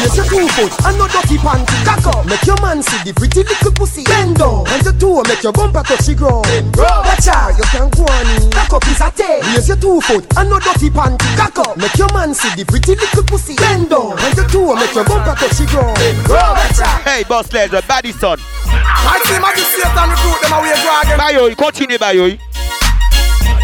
[0.00, 3.12] Raise your two foot and no dirty panty Cock up, make your man see the
[3.12, 7.28] pretty little pussy Bend down, and your toe make your bumper touch the ground Watch
[7.28, 9.19] out, you can go on in Cock up is a tail
[9.60, 12.64] Raise your two foot and no dirty panty Cock up, make your man see the
[12.64, 16.00] pretty little pussy Bend down, and your toe make your bumper touch the ground
[16.32, 18.40] out Hey, boss, there's a body, son.
[18.40, 21.20] I see magistrate and recruit them away dragon.
[21.20, 22.40] Bayo, continue, Bayo.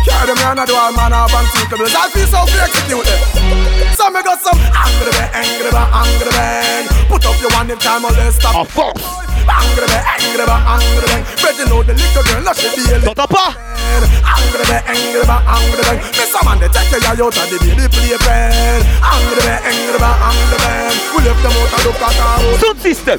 [0.05, 1.89] Carry them round the door, man, up and thinkable.
[1.89, 3.97] I feel so free execute them.
[3.97, 6.85] So me got some angry bang, angry bang, angry bang.
[7.09, 8.53] Put up your one if time or less stop.
[8.53, 9.01] Oh, a fox.
[9.49, 11.23] Angry bang, angry bang, angry bang.
[11.43, 13.03] Better know the little girl, not she feel it.
[13.05, 13.55] T'entends pas?
[13.57, 15.99] Angry bang, angry bang, angry bang.
[16.19, 18.81] Miss a man, they take your out of the baby playpen.
[19.03, 20.95] Angry bang, angry bang, angry bang.
[21.15, 22.61] We left them out and look at our house.
[22.61, 23.19] Sound system.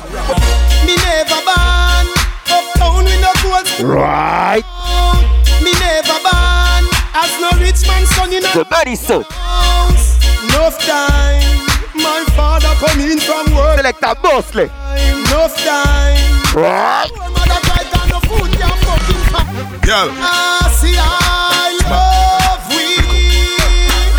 [0.85, 2.05] Me never born
[2.47, 4.63] uptown with no gold Right.
[5.63, 6.83] Me never born
[7.17, 9.23] as no rich man son in a The body, son.
[9.29, 10.17] house.
[10.47, 11.66] Enough time,
[12.07, 13.77] my father come in from work.
[13.79, 14.69] Selecta boss, les.
[14.95, 16.17] Enough time.
[16.55, 17.09] Right.
[17.35, 19.47] Mother cry down no food can't fucking pack.
[19.87, 20.09] Girl.
[20.23, 22.85] Ah, see I love we.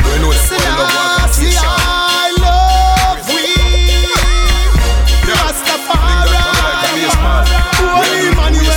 [0.09, 3.45] You know See I, see I love we.
[5.33, 6.43] Rastafari.
[7.97, 8.77] Holy Emmanuel.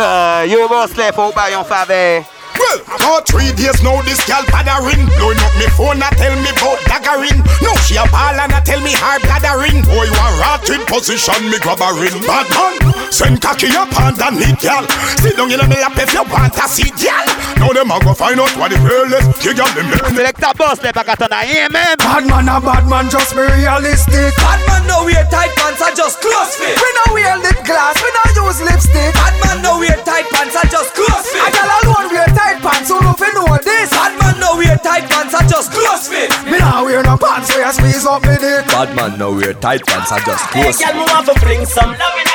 [0.50, 2.24] You boss, left out by your father.
[2.60, 6.50] Well, about three days now this gal pattering Blowing up me phone and tell me
[6.52, 10.28] about daggering No, she a ball and a tell me her blathering Boy, you a
[10.38, 12.74] rat in position, me grab her in Bad man,
[13.08, 14.84] send cocky up underneath gal
[15.24, 17.24] Sit down in me lap if you want to see gal
[17.56, 20.82] Now them a go find out what the real is You got them Selecta boss,
[20.82, 21.96] les, pas qu'à t'en aller, man.
[21.98, 24.34] Bad man, a bad man, just be realistic.
[24.36, 26.76] Bad man no wear tight pants, I just close fit.
[26.76, 29.14] We no wear lip gloss, we no use lipstick.
[29.14, 31.40] Bad man no wear tight pants, I just close fit.
[31.40, 33.90] A girl alone wear tight pants, so no fi know this.
[33.94, 36.30] Bad man no wear tight pants, I just close fit.
[36.50, 38.66] Me nah wear no pants, where I squeeze up me dick.
[38.66, 40.78] Bad man now wear tight pants I just Hey, close.
[40.82, 42.29] girl, me want to fling some loving in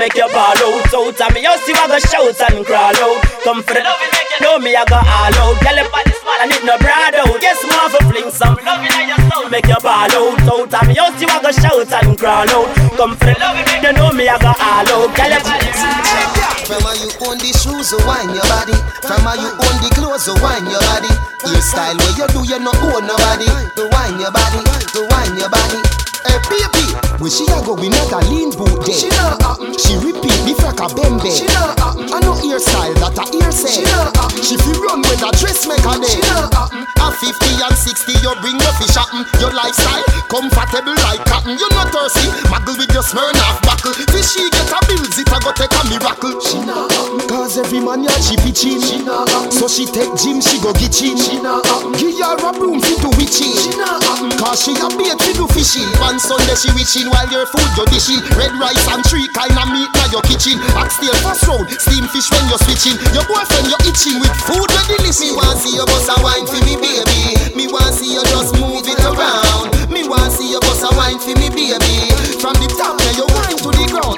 [0.00, 1.20] make your ball out, out.
[1.20, 3.20] And me just see what go shout and crawl out.
[3.44, 5.60] Come for the loving, make you know me, I go all out.
[5.60, 7.36] Girl, your body small and it no broad out.
[7.44, 10.72] Yes, me want to fling some loving in your soul, make your ball out, out.
[10.72, 12.68] And me just see what go shout and crawl out.
[12.96, 15.12] Come for the loving, make you know me, I go all out.
[15.12, 15.68] Girl, your body
[16.64, 18.76] From how you own the shoes, so wine your body.
[19.04, 21.12] From how you own the clothes, so wine your body.
[21.44, 23.52] Your style, where you do, you no own nobody.
[23.76, 24.64] To wine your body,
[24.96, 25.80] to wine your body.
[26.24, 28.96] Hey, baby, Where she a go in a lean boot day.
[28.96, 29.76] She not happen.
[29.76, 31.28] She repeat the frack a bembe.
[31.28, 32.08] She not happen.
[32.08, 33.68] I know ear style that a ear say.
[33.68, 34.40] She not happen.
[34.40, 36.16] She fi run with a dressmaker day.
[36.16, 36.88] She not happen.
[36.96, 39.28] A 50 and 60 you bring your fish happen.
[39.36, 40.00] Your lifestyle
[40.32, 41.60] comfortable like cotton.
[41.60, 42.24] You not thirsty.
[42.48, 43.92] Muggle with your Smirnoff buckle.
[44.24, 46.40] she get a bills it a go take a miracle.
[46.40, 47.20] She not happen.
[47.28, 48.80] Cause every man ya she pitching.
[48.80, 49.52] She not happen.
[49.52, 51.20] So she take gym she go gitchin.
[51.20, 52.00] She not happen.
[52.00, 53.52] Give her a broom fi to witching.
[53.60, 54.32] She not happen.
[54.40, 55.84] Cause she a bait fi do fishing.
[56.00, 58.22] One Sunday she witching while your food you dishing.
[58.38, 60.56] Red rice and three kind of meat na your kitchen.
[60.78, 62.96] Oxtail first round, steam fish when you're switching.
[63.12, 65.20] Your boyfriend you're itching with food when delicious.
[65.20, 67.36] Me want see your boss a wine for me baby.
[67.58, 69.74] Me want see you just move it around.
[69.90, 72.08] Me want see your boss a wine for me baby.
[72.38, 74.16] From the top now you wine to the ground.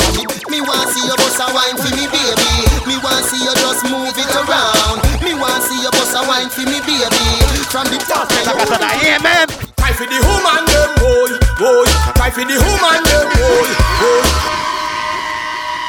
[0.53, 2.53] Me, want see your boss a wine for me baby.
[2.87, 5.01] Me want see you just move it around.
[5.25, 7.25] Me want see your boss a wine for me baby.
[7.73, 9.17] From the top now you wine.
[9.17, 9.47] Amen.
[9.81, 11.31] Cry for the woman them boy,
[11.63, 11.87] boy.
[12.19, 13.69] Cry for the woman them boy,
[14.03, 14.27] boy.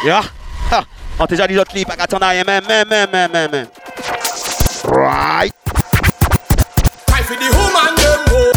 [0.05, 0.23] Yeah.
[0.71, 0.83] Ha.
[1.19, 3.67] On déjà dit d'autres clips, à aïe, même, même, même, même, même.
[4.85, 5.53] Right.
[7.07, 8.51] Cry for the woman them boy.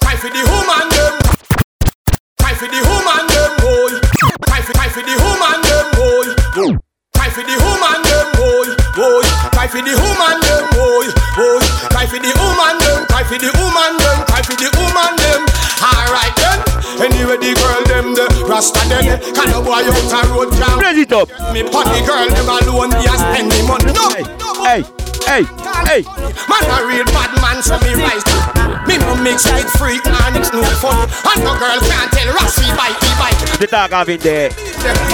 [0.00, 1.14] Cry for the woman them.
[2.40, 3.92] Cry for the woman them boy.
[4.46, 6.26] Cry for, cry for the woman them boy.
[7.14, 9.23] Cry for the woman them boy, boy.
[9.64, 11.08] Cry for the woman them boy,
[11.40, 11.64] boy.
[11.88, 13.00] Cry for the woman them.
[13.08, 14.18] Cry for the woman them.
[14.28, 15.40] Cry for the woman them.
[15.80, 16.60] Alright then.
[17.00, 19.16] Anyway the girl them the Rasta them.
[19.32, 20.76] Can a boy out a road jam.
[20.76, 21.32] Raise it up.
[21.56, 22.92] Me party girl them alone.
[22.92, 23.88] They a spend me money.
[23.96, 24.04] No.
[24.68, 24.84] Hey,
[25.24, 25.48] hey,
[25.88, 26.04] hey.
[26.44, 28.36] Man a real bad man, so me rise to
[28.84, 32.68] Me no mix with freak and it's no fun And no girl can't tell Rossi
[32.76, 34.50] bite, he bite The dog having there.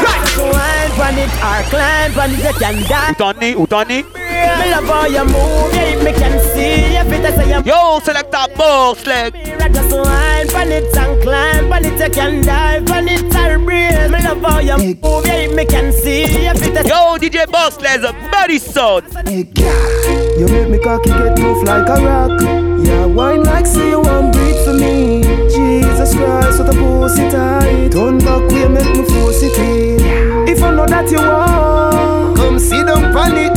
[0.02, 3.14] Right Climb on it or climb on it, you can die.
[3.14, 4.19] Utani, Utani.
[4.60, 7.72] Me love how you move, yeah, me can see if it is you.
[7.72, 9.34] Yo, select that boss leg.
[9.60, 13.58] I just climb on it and climb on it, you can dive on it or
[13.58, 14.10] breathe.
[14.10, 17.80] Me love how you move, yeah, me can see if it is Yo, DJ Boss
[17.80, 19.02] Leg's a body son.
[19.26, 22.40] Hey, girl, you make me cocky get move like a rock.
[22.84, 25.22] Yeah, wine like say you want breathe for me.
[25.48, 27.92] Jesus Christ, what a pussy tight.
[27.92, 30.48] Turn back, we make me force it in.
[30.48, 33.54] If I know that you want, come sit down on it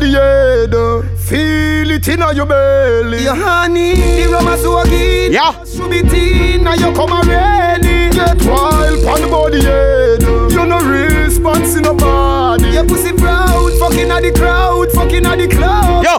[0.00, 0.74] the body head.
[0.74, 1.02] uh.
[1.16, 3.22] Feel it in your belly.
[3.22, 5.32] Your honey, the rum so again.
[5.32, 5.64] Yeah.
[5.64, 8.10] Should be teen, now you come already.
[8.10, 10.22] Get wild on the body head.
[10.22, 12.70] You no response in nobody.
[12.70, 16.04] Your pussy proud, fucking at the crowd, fucking at the club.
[16.04, 16.18] Yo,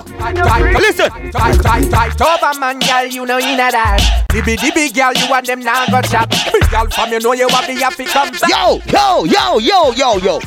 [0.80, 1.10] listen.
[1.32, 4.26] Tight, tight, tight over man, girl, you know in a that.
[4.30, 6.30] Dibby, dibby, girl, you want them now go chop.
[6.30, 8.50] Big girl from you know you have the happy come back.
[8.50, 10.39] Yo, yo, yo, yo, yo, yo.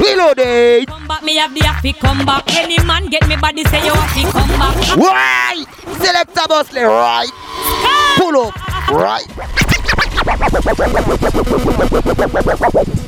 [0.00, 0.88] Reloaded.
[0.88, 2.44] Come back, me have the happy come back.
[2.54, 4.96] Any man get me body say you happy come back.
[4.96, 5.64] Right.
[6.00, 6.84] Select a boss leg.
[6.86, 7.30] Right.
[8.16, 8.54] Pull up.
[8.90, 9.26] Right.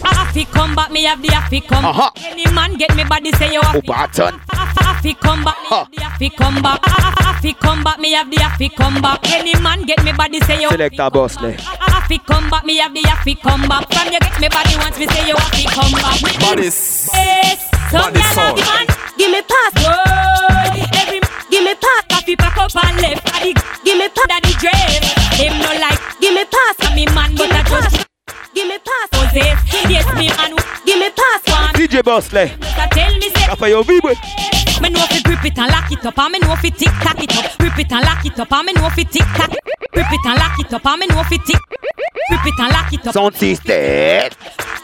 [0.04, 2.10] Happy come back, me have the happy come Uh-huh.
[2.14, 2.24] back.
[2.30, 3.80] Any man get me body say you happy.
[3.86, 4.40] button.
[4.50, 6.80] Happy come back, me have the happy come back.
[6.86, 9.20] Happy come back, me have the happy come back.
[9.32, 10.68] Any man get me body say you.
[10.70, 11.36] Select a boss
[12.10, 12.20] leg.
[12.20, 13.86] Happy come back, me have the happy come back.
[13.92, 16.40] From you get me body once me say you happy come back.
[16.40, 17.08] Bodies.
[17.14, 18.58] Yes, some Body gyal sound.
[18.58, 18.86] have the man.
[19.16, 20.86] Give me pass, boy.
[20.98, 21.20] Every
[21.50, 22.04] give me pass.
[22.10, 23.26] Happy pack up and left.
[23.26, 24.26] Daddy, give me pass.
[24.28, 25.04] Daddy drive.
[25.38, 26.00] Him no like.
[26.20, 26.74] Give me pass.
[26.80, 28.06] I'm me man, but I just.
[28.54, 29.08] Give me pass.
[29.10, 29.58] Possess.
[29.88, 30.56] Yes, me man.
[30.84, 31.40] Give me pass.
[31.74, 32.50] DJ boss leg.
[32.50, 33.46] So tell me say.
[33.46, 34.59] Capa yo vibre.
[34.80, 37.22] Me know fi grip it and lock it up, and me know fi tick tack
[37.22, 37.58] it up.
[37.58, 39.50] Grip it and lock it up, and me know fi tick tack.
[39.92, 41.60] Grip it and lock it up, and me know fi tick.
[42.28, 43.14] Grip it and lock it up.
[43.14, 44.30] Sound system.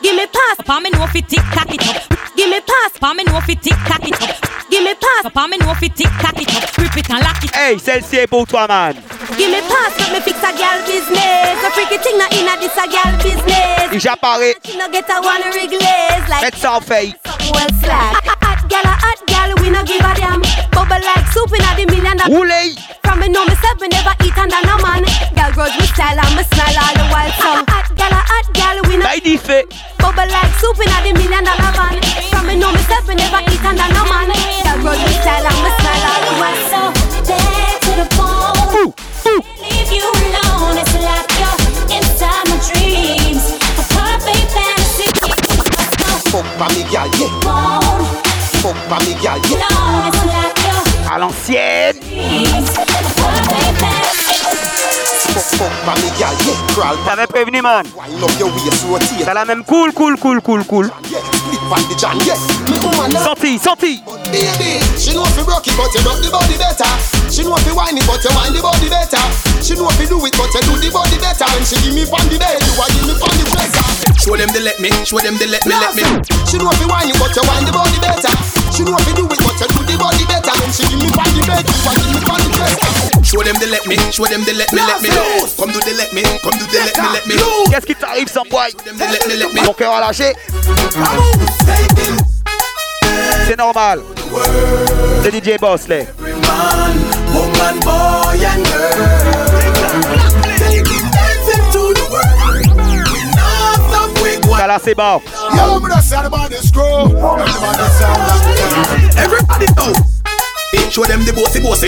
[0.02, 1.96] Give me pass, up, and me know fi tick tack it up.
[2.36, 4.36] Give me pass, up, and me know fi tick tack it up.
[4.68, 6.74] Give me pass, up, and me know fi tick tack it up.
[6.74, 7.54] Grip it and lock it.
[7.54, 8.94] Hey, celle-ci pour man.
[9.38, 11.56] Give me pass, let me fix a girl business.
[11.64, 13.92] A freaky thing na inna this a girl business.
[13.92, 14.54] Il j'apparais.
[14.64, 16.44] She no get a one reglaze like.
[16.44, 17.14] Faites ça en fait.
[17.52, 18.36] Well slack.
[18.66, 20.42] Hot gal, a hot gal, we no give a damn.
[20.74, 22.34] Bubble like soup inna the million dollar.
[22.34, 22.74] Roulez.
[23.06, 25.06] From me know myself, me never eat under no man.
[25.38, 27.30] Gal grudge me style and me smile all the while.
[27.38, 29.06] So hot gal, a hot gal, we no.
[29.06, 29.70] Bail fait.
[30.02, 32.02] Bubble like soup inna the million dollar van.
[32.34, 34.34] From me know myself, me never eat under no man.
[34.34, 36.58] Gal grudge me style and me smile all the while.
[36.66, 36.80] So
[37.22, 38.90] back to the bone.
[39.62, 40.74] Leave you alone.
[40.74, 41.54] It's like you're
[42.02, 43.46] inside my dreams.
[43.78, 45.06] A perfect fantasy.
[46.34, 48.25] Fuck pa me gal, yeah.
[48.66, 49.62] Fuck pa me gal, yeah.
[49.62, 51.94] No, it's like you're À l'ancienne.
[55.36, 55.52] Dreams.
[55.52, 55.56] A perfect fantasy.
[55.56, 56.96] fuck from me, girl, yeah, crawl.
[57.04, 57.84] T'avais prévenu, man.
[57.96, 59.24] Wind up your waist, rotate.
[59.24, 60.86] T'as la même cool, cool, cool, cool, cool.
[61.10, 62.36] Yeah, flip on the jam, yeah.
[62.70, 63.24] Me woman, now.
[63.24, 64.02] Sorti, sorti.
[64.32, 66.90] Baby, she know if you broke it, but you broke the body better.
[67.30, 69.22] She know if you whine it, but you whine the body better.
[69.62, 71.46] She know if you do it, but you do the body better.
[71.54, 73.86] When she give me from the bed, you a give me from the dresser.
[74.16, 76.02] Show them the let me, show them the let me, let me.
[76.48, 78.65] She know if you whine it, but you whine the body better.
[78.76, 80.52] She know if you do it, but you do the body better.
[80.60, 83.24] When she give me from the bed, you give me from the dresser.
[83.24, 85.08] Show them the let me, show them the let me, let me.
[85.56, 87.34] Come do the let me, come do the let me, let me.
[87.72, 89.64] Qu'est-ce qui t'arrive, sans boy Let me, let me.
[89.64, 90.34] Ton cœur a lâché
[93.46, 94.02] C'est normal.
[95.22, 96.06] C'est DJ Bosley.
[97.32, 99.86] Woman, boy, and girl.
[104.66, 104.66] We go.
[104.66, 105.20] T'as là, c'est bas.
[105.56, 106.82] Yo, me say the body screw.
[106.82, 109.92] Everybody sound like Everybody know.
[110.90, 111.86] Show them the bossy bossy.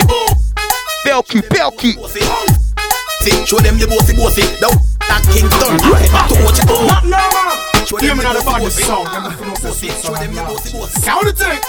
[1.03, 1.97] Perky, perky.
[3.21, 4.43] See, show them the bossy bossy.
[4.61, 4.71] Now,
[5.07, 5.75] that Kingston.
[5.75, 6.87] To what you do.
[6.87, 7.57] Not normal.
[7.85, 9.89] Show them the now the body bossy bossy.
[9.89, 10.99] Show them the bossy bossy.
[11.01, 11.59] Sound the thing.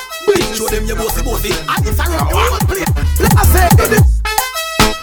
[0.54, 1.50] Show them your bossy bossy.
[1.50, 2.86] And it's a round one play.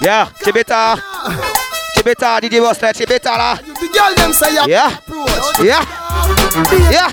[0.02, 1.02] Yeah, Chibeta.
[1.98, 3.58] Chibeta, DJ Bosley, Chibeta là.
[3.58, 4.92] The girl them say Yeah.
[5.60, 5.97] Yeah.
[6.92, 7.12] Yeah.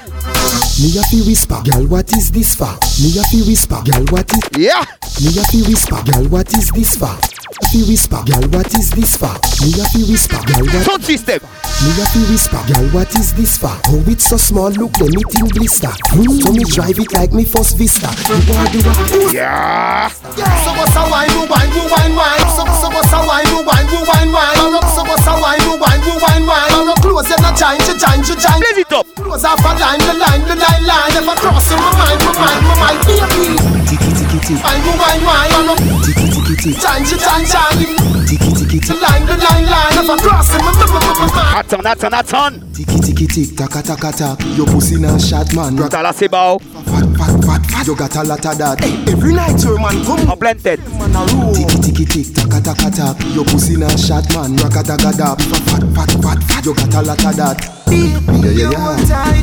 [0.80, 2.72] Me a fi whisper, girl, what is this for?
[3.02, 4.42] Me a fi whisper, girl, what is?
[4.58, 4.84] Yeah.
[5.20, 7.33] Me a fi whisper, girl, what is this for?
[7.62, 9.30] A fi whisper, girl, what is this for?
[9.62, 10.82] Me a fi whisper, girl, what?
[10.86, 11.38] Sound system.
[11.86, 13.70] Me a fi whisper, girl, what is this for?
[13.94, 15.94] Oh, it's so small, look, let me think blister.
[16.18, 18.10] Mm, so me drive it like me first vista.
[18.26, 19.32] You want do what?
[19.32, 20.08] Yeah.
[20.10, 22.46] So what's a wine, who wine, who wine, wine.
[22.58, 24.82] So so what's a wine, who wine, who wine, wine.
[24.90, 26.94] So what's a wine, who wine, who wine, wine.
[27.06, 28.60] Close and a giant, a giant, a giant.
[28.66, 29.06] Blaze it up.
[29.14, 31.10] Close off a line, the line, the line, line.
[31.14, 33.00] Never cross in my mind, my mind, my mind.
[33.06, 33.46] Baby,
[33.86, 35.78] Tiki tiki tiki, wine, wine, wine.
[36.02, 38.28] tiki tiki tiki, Giant, a giant, giant.
[38.28, 39.94] tiki tiki The tiki, line, the line, line.
[39.94, 41.58] Never cross in my my my my mind.
[41.58, 42.76] Attends, attends, attends.
[42.76, 44.40] tiki tiki tiki, taka taka tak.
[44.56, 46.56] Your pussy na shot man, rock T'as là, c'est bas.
[46.86, 47.86] fat fat fat fat.
[47.86, 48.82] You got a lot of that.
[49.08, 50.80] Every night your man come En pleine tête.
[50.98, 51.54] man a roll.
[51.54, 53.16] Tiki tiki tiki, taka taka tak.
[53.34, 55.34] Your pussy na shot man, rock a daga da.
[55.36, 56.64] Fat fat fat fat.
[56.64, 57.70] You got a lot of that.
[57.90, 58.70] Yeah yeah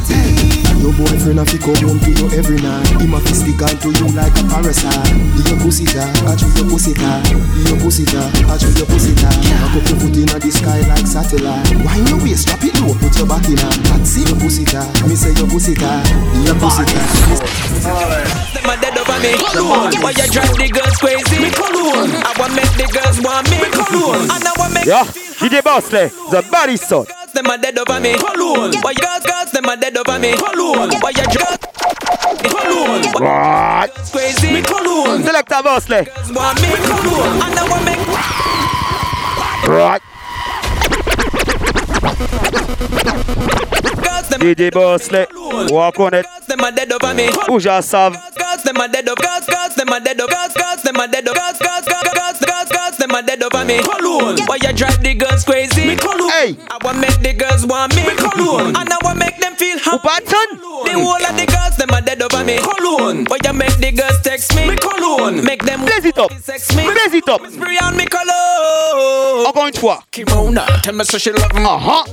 [0.10, 0.61] yeah.
[0.80, 2.88] Your boyfriend a fi come home to you every night.
[3.02, 5.12] Him a fi stick on to you like a parasite.
[5.50, 7.20] Your pussy da, I chew your pussy da.
[7.68, 9.30] Your pussy da, I chew your pussy da.
[9.68, 11.70] Up up your foot inna the sky like satellite.
[11.84, 13.74] Wind your waist, drop it low, put your back in her.
[13.92, 14.30] That's it.
[14.32, 15.92] Your pussy da, me say your pussy da.
[16.48, 17.02] Your pussy da.
[18.56, 19.34] Them a dead over me.
[20.02, 21.38] Why you drive the girls crazy?
[21.42, 22.14] Me cologne.
[22.26, 23.58] I want make the girls want me.
[23.62, 24.30] Me cologne.
[24.30, 25.06] And I want make Yeah.
[25.42, 26.10] DJ Bosley, eh?
[26.30, 27.06] the body son.
[27.32, 28.14] Them a dead over me.
[28.16, 28.74] Cologne.
[28.82, 30.34] Why you girls, girls, them a dead over me.
[30.38, 30.92] Cologne.
[31.00, 31.60] Why you drive?
[32.50, 33.12] Cologne.
[33.20, 33.90] Right.
[34.12, 34.54] Crazy.
[34.54, 35.24] Me cologne.
[35.24, 36.06] Selector Bosley.
[36.06, 36.68] Girls want me.
[36.70, 37.42] Me cologne.
[37.42, 38.00] And I want make
[39.68, 40.02] Right.
[44.42, 45.26] DJ Bosley.
[45.72, 46.26] Walk on it.
[46.26, 47.30] girls, them a dead over me.
[47.48, 48.14] Bouge à save.
[48.38, 49.22] Girls, them a dead over.
[49.22, 50.32] Girls, girls, them a dead over.
[50.34, 51.38] Girls, girls, them a dead over.
[51.40, 52.71] Girls, girls, girls, girls, girls, girls,
[53.12, 53.80] them a dead over me.
[53.80, 54.38] Cologne.
[54.46, 55.88] Why you drive the girls crazy?
[55.88, 56.32] Me cologne.
[56.32, 56.56] Hey.
[56.70, 58.04] I want make the girls want me.
[58.08, 58.76] Me cologne.
[58.76, 60.08] And I want make them feel happy.
[60.08, 60.48] Upaton.
[60.86, 62.58] The whole of the girls, them a dead over me.
[62.58, 63.26] Cologne.
[63.26, 64.70] Why you make the girls text me?
[64.70, 65.44] Me cologne.
[65.44, 66.32] Make them Blaze it up.
[66.40, 66.84] sex me.
[66.84, 67.42] Blaze it up.
[67.48, 69.46] Spray on me cologne.
[69.48, 70.04] Encore une fois.
[70.12, 71.62] Kimona, tell me so she love me.
[71.64, 72.04] Uh-huh.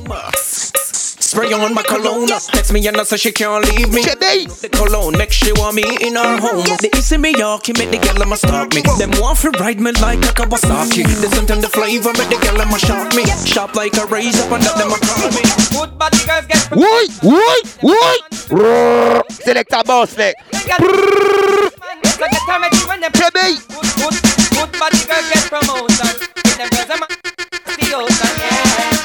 [1.29, 2.27] Spray on my cologne.
[2.27, 4.01] Text me and I say she can't leave me.
[4.01, 4.49] Chebe.
[4.63, 6.65] The cologne make she want me in her home.
[6.81, 8.81] The East in York, make the girl my stalk me.
[8.97, 11.05] Them want to ride me like a Kawasaki.
[11.05, 13.29] The scent and the flavor make the girl my shock me.
[13.45, 15.45] Sharp like a razor, and that them a call me.
[15.69, 16.65] Good body girls get
[19.85, 20.33] Bosley.
[22.09, 23.61] So get time ready when them Chebe.
[23.69, 24.17] good, good,
[24.57, 26.09] good body girls get promotion.
[26.41, 28.98] Get them girls them the ocean, yeah.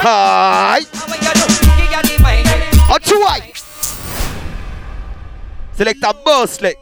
[0.00, 0.80] Hi.
[0.80, 1.46] how you do.
[1.76, 2.46] Give ya the mind.
[2.90, 3.52] En tuaille.
[5.76, 6.74] Selector Bosley.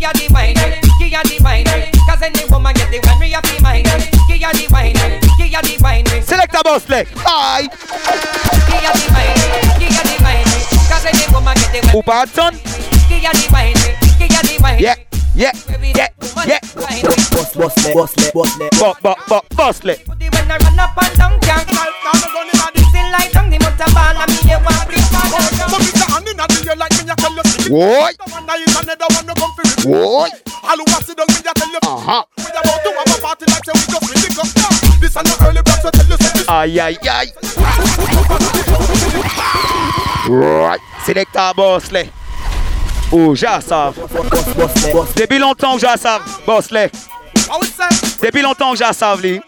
[0.00, 0.28] How you do?
[0.28, 0.54] Give ya the wine,
[0.98, 1.90] give ya the wine.
[2.06, 3.86] Cause any woman get the one, we have the mind.
[4.28, 4.94] Give ya the wine,
[5.38, 6.22] give ya the wine.
[6.22, 7.08] Select a boss leg.
[7.26, 7.68] Aïe.
[8.68, 9.34] Give ya the wine,
[9.78, 10.44] give ya the wine.
[10.88, 11.96] Cause any woman get the one.
[11.96, 12.58] Ou pas attendre.
[13.08, 13.74] Give ya the wine,
[14.18, 14.78] give ya the wine.
[14.78, 14.94] Yeah,
[15.34, 15.52] yeah,
[15.96, 16.08] yeah,
[16.46, 16.60] yeah.
[17.32, 19.98] Boss, boss, boss, boss, Bo, bo, bo, boss leg.
[20.06, 22.77] When I run up and down, can't call down the gun in the Still like
[27.68, 27.86] tell you.
[27.86, 28.12] Why?
[28.12, 29.84] The one that is another one no come for it.
[29.84, 30.30] Why?
[30.64, 31.78] All who want sit down me a tell you.
[31.82, 32.24] Uh-huh.
[32.36, 34.42] We about to have a party like say we just really go.
[35.00, 36.46] This a no early block so tell you say this.
[36.48, 37.32] Aïe, aïe, aïe.
[40.28, 40.80] Right.
[41.06, 42.10] Select a boss leg.
[43.10, 43.94] Oh, j'assav.
[45.16, 46.90] Depuis longtemps que j'assav, boss leg.
[47.48, 47.88] How it say?
[48.20, 49.40] Depuis longtemps que j'assav, li.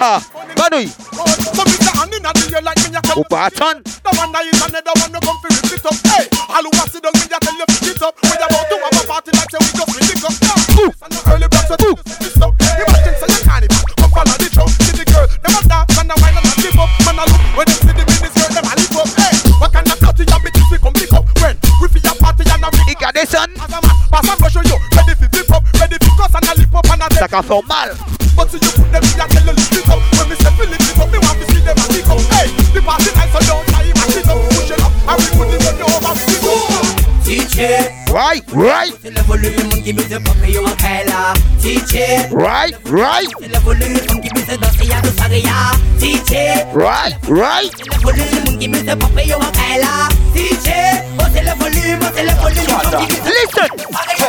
[0.00, 0.22] Ah,
[0.56, 0.88] banouille.
[0.88, 3.52] So me say hand in a the like me a tell Ou pas.
[3.52, 5.94] The one that is another one no come for it it up.
[6.08, 8.16] Hey, all who want sit down me a tell you pick it up.
[8.24, 10.28] We about to have a party like say we just really go.
[10.32, 12.56] This a no early block so tell you say up.
[12.56, 14.48] Imagine say you can't even come follow the.
[14.80, 16.90] See the girl, them a dance and a wine and a live up.
[17.04, 19.08] Man a look when see the business girl, them a live up.
[19.20, 21.54] Hey, what kind of dirty your bitches we come pick up when
[21.84, 22.88] we a party and a ring.
[22.88, 23.52] Il got des son.
[23.60, 26.88] As a man, pass brush you, ready flip up, ready cuss and a lip up
[26.88, 27.92] and a Ça qu'a fait mal.
[28.36, 30.00] But see you put them in a tell you lift it up.
[30.16, 32.20] When me say fill it up, me want to see them a kick up.
[32.32, 35.16] Hey, the party nice so don't try and mash it up, push it up, and
[35.20, 37.02] we put it on the over with it up.
[37.22, 37.88] DJ.
[38.12, 38.92] Right, right.
[39.02, 41.32] C'est le volume qui me fait popper au Kaila.
[41.60, 42.32] DJ.
[42.32, 43.28] Right, right.
[43.40, 45.72] C'est le volume qui me fait danser à tout Saria.
[45.98, 46.66] DJ.
[46.74, 47.70] Right, right.
[47.76, 50.08] C'est le volume qui me fait popper au Kaila.
[50.34, 51.12] DJ.
[51.32, 54.21] C'est le volume, c'est le volume qui me fait Listen.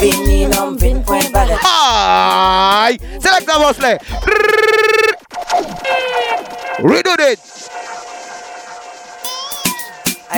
[0.00, 1.58] Vini non vin point bagat.
[1.64, 2.98] Aïe.
[3.20, 3.98] Select the boss leg.
[6.78, 7.40] Redo it.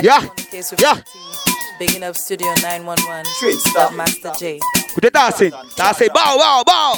[0.01, 0.23] Yeah,
[0.79, 0.95] yeah.
[1.79, 3.25] Bigging up Studio 911.
[3.59, 4.59] Stop Master J.
[4.89, 5.51] Écoutez, dancing.
[5.75, 6.09] Dancing.
[6.13, 6.95] Bow, bow, bow.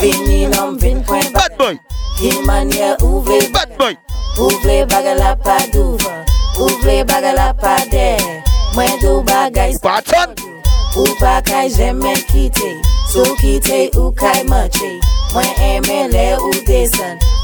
[0.00, 1.78] Vini non vin point Bad boy.
[2.20, 3.96] Himania ouve Bad boy.
[4.38, 6.24] Ouve bagala pa duva
[6.62, 8.14] Ouve bagala pa de
[8.74, 10.57] Mwen do bagay Patron
[10.98, 12.70] Ou pa kay jeme kite
[13.12, 14.98] Sou kite ou kay mache
[15.32, 16.28] Mwen eme le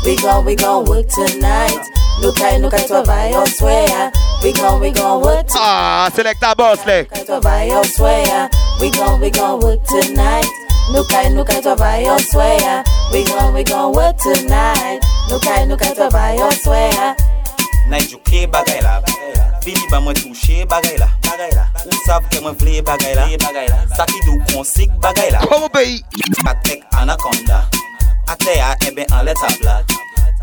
[0.05, 1.81] We gon, we gon work tonight.
[2.21, 4.11] Nou kay, nou kay travay on swear
[4.43, 7.09] We gon, we gon work tonight Ah, select a boss leg.
[7.09, 8.51] Kay travay on swear
[8.81, 10.51] We gon, we gon work tonight.
[10.93, 15.01] Nou kay, nou kay travay on swear We gon, we gon work tonight.
[15.31, 17.15] Nou kay, nou kay travay on swear.
[17.89, 19.01] Nan juke bagay la
[19.65, 21.09] Vini ba mwen touche bagay la
[21.87, 23.25] Ou sav ke mwen vle bagay la
[23.97, 25.41] Sa ki dou konsik bagay la
[26.51, 27.65] Atek anaconda.
[28.29, 29.85] Ate ya ebe an leta blad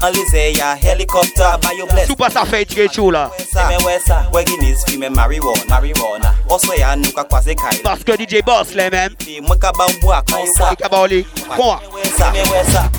[0.01, 3.29] An lize ya helikopter ba yo bless Super sa fey tike chou la.
[3.53, 5.69] Seme we sa We Guinness fi me marijuana.
[5.69, 6.33] Marijuana.
[6.49, 9.15] Oso ya nou ka kwaze kay Parce que DJ Boss le men.
[9.41, 11.25] Mwen ka ba mbwa kon sa Il ka ba oli.
[11.93, 12.05] We
[12.65, 12.89] sa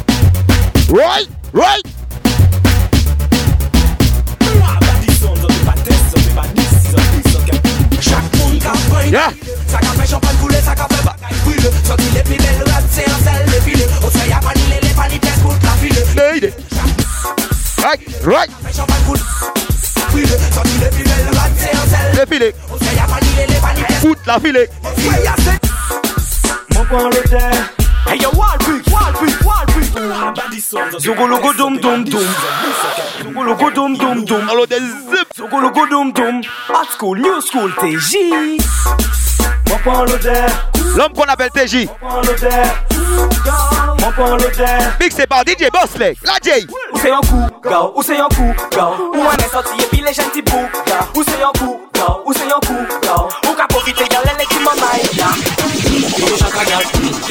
[0.93, 2.02] Right, right.
[9.11, 9.31] Yeah.
[16.17, 16.51] Lady.
[17.79, 18.51] Right, right.
[22.15, 22.55] Le filet.
[24.01, 24.69] Fout la filet.
[26.75, 27.73] Mon coin le terre.
[28.11, 29.42] Hey yo, Walbrick, Walbrick.
[30.99, 32.27] Zugulugu dum dum dum.
[33.23, 34.49] Zugulugu dum dum dum.
[34.51, 35.27] Allo des zip.
[35.35, 36.43] Zugulugu dum dum.
[36.69, 38.59] Old school, new school, TJ.
[40.97, 41.89] L'homme qu'on appelle TJ.
[44.57, 48.29] Jet Mixé par DJ Bosley, la J Ou c'est un coup, gars, ou c'est un
[48.29, 51.81] coup, gars Ou on est sorti et puis les bouc, gars Ou c'est un coup,
[51.95, 55.33] gars, ou c'est un coup, gars Ou qu'a profité, gars, les qui m'en aille, gars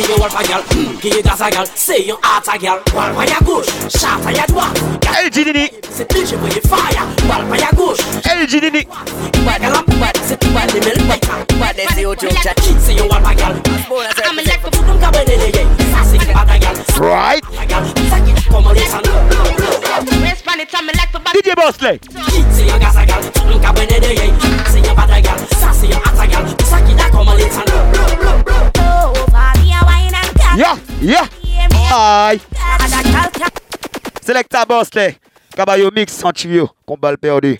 [0.01, 0.63] Qui est chata, gal, qui est walpa, gal
[0.99, 4.79] Qui est daza, gal, c'est un ata, gal Walpa ya gauche, chata ya droite
[5.23, 8.87] El Dini C'est DJ voyez fire Walpa ya gauche El Dini
[9.61, 11.19] Gal up, bad, c'est tout bad, les mêmes bad
[11.59, 13.55] Bad, c'est au joke, chat C'est un walpa, gal
[14.25, 17.43] I'm a left for them, cabin, les gars Ça c'est que bad, gal Right
[18.09, 19.01] Ça qui comment les sons
[21.33, 21.99] DJ Bosley.
[22.51, 24.23] C'est un gars, ça gal Tout le cabin, les gars
[30.55, 31.27] Yeah, yeah.
[31.93, 32.41] Aïe.
[34.25, 35.17] Selecta Bosley
[35.55, 37.59] Caballo mix sans trio Combat le perdu.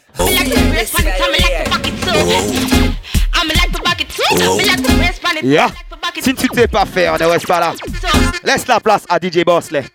[5.44, 5.70] Yeah.
[6.22, 7.74] Si tu t'es pas fait, on ne reste pas là.
[8.44, 9.86] Laisse la place à DJ Bosley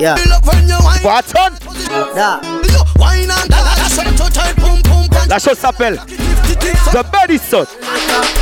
[0.00, 0.16] Yeah.
[1.04, 1.52] Watson
[2.14, 2.40] Yeah.
[5.28, 6.00] La chose s'appelle
[6.92, 7.68] The Body Shot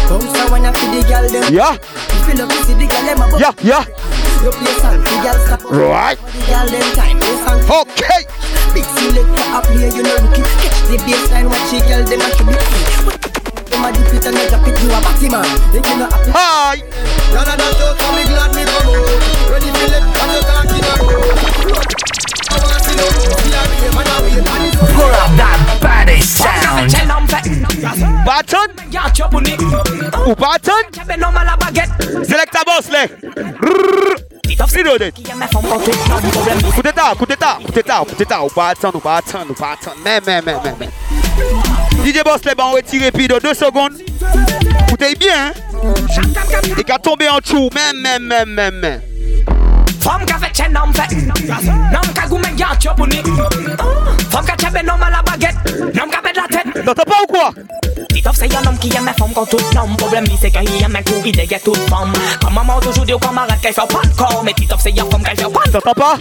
[0.08, 1.52] Come so when I feed the girl them.
[1.52, 3.84] Yeah You feel up, you see the girl them a Yeah, yeah
[4.42, 5.62] You play song, the girl stop.
[5.70, 7.60] Right The girl them time, play song.
[7.82, 8.26] Okay
[8.74, 10.16] Big selector up here, you know.
[10.32, 13.17] Catch the baseline, watch the girl them a should be.
[13.70, 15.44] Them a dip it and they drop it, you a batty man.
[15.72, 16.30] Think you know happy.
[16.32, 16.76] Hi.
[17.32, 19.52] None of that talk, I'm glad me come out.
[19.52, 21.48] Ready for left, I'm not talking about.
[22.48, 23.08] I want to know,
[23.44, 26.58] we are here, man, are here, man, it's Pull up that body sound.
[28.28, 28.68] Baton
[30.26, 30.84] Ou Baton
[32.24, 33.06] Selecta Bosley
[34.74, 35.14] Reload it
[36.74, 40.20] Coup d'état, coup d'état, coup d'état, coup d'état Ou Baton, ou Baton, ou Baton Mais,
[40.26, 40.88] mais, mais, mais, mais
[42.04, 43.92] DJ Bosley va en retirer puis de 2 secondes
[44.86, 46.22] Écoutez bien hein?
[46.78, 49.07] Et qu'à tomber en dessous Même, même, même, même, même
[50.00, 53.16] Femme qui fait chen nom fait Nom qui goûte mais y'a chop ou ni
[54.30, 55.56] Femme qui chebe nom à la baguette
[55.94, 57.50] Nom qui pète la tête T'entends pas ou quoi
[58.10, 60.98] Titoff c'est un homme qui aime femme comme tout homme Problème lui c'est qu'il aime
[61.04, 64.42] courir derrière toute femme Comme maman toujours dit aux camarades qu'elle fait pas de corps
[64.44, 66.16] Mais Titoff c'est un femme qu'elle fait pas de T'entends pas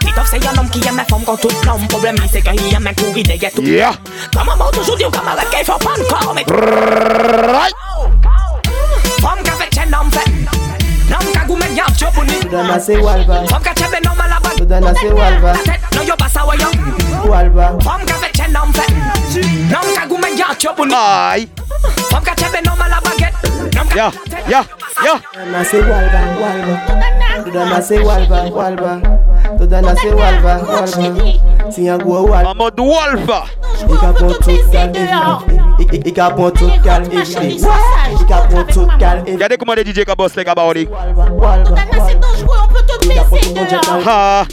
[0.00, 2.90] Titoff c'est un homme qui aime femme comme tout homme Problème lui c'est qu'il aime
[2.96, 3.92] courir derrière toute Yeah.
[4.32, 6.44] Comme maman toujours dit aux camarades qu'elle fait pas de corps Mais
[9.20, 10.55] Femme qui fait chen nom fait
[11.56, 13.44] Nom qui goûte mais y'a chop ou ni Tudana say walva.
[13.46, 15.52] Femme qui chebe nom à la baguette Tudana say walva.
[15.94, 17.78] Non yo pas ça yo Walva.
[17.82, 18.92] Femme qui fait chen nom fait
[19.70, 21.48] Nom qui goûte mais y'a chop ou ni Aïe
[22.10, 24.10] Femme qui chebe nom à la baguette Nom qui Ya,
[24.48, 24.64] ya,
[25.04, 25.14] ya
[27.44, 29.00] Tudana say walva, walva.
[29.58, 30.86] Tudana say walva, walva.
[30.86, 31.72] Tudana say walva, walva.
[31.72, 32.50] Si un gros walva.
[32.50, 33.44] En mode Wolfa
[33.88, 36.00] Il capot tout calme everyday.
[36.04, 37.56] Il capot tout calme everyday.
[38.12, 39.34] Il capot tout calme everyday.
[39.34, 40.36] Regardez comment les DJ qui bossent
[43.16, 44.46] les gars Baoli Walva, walva, Ah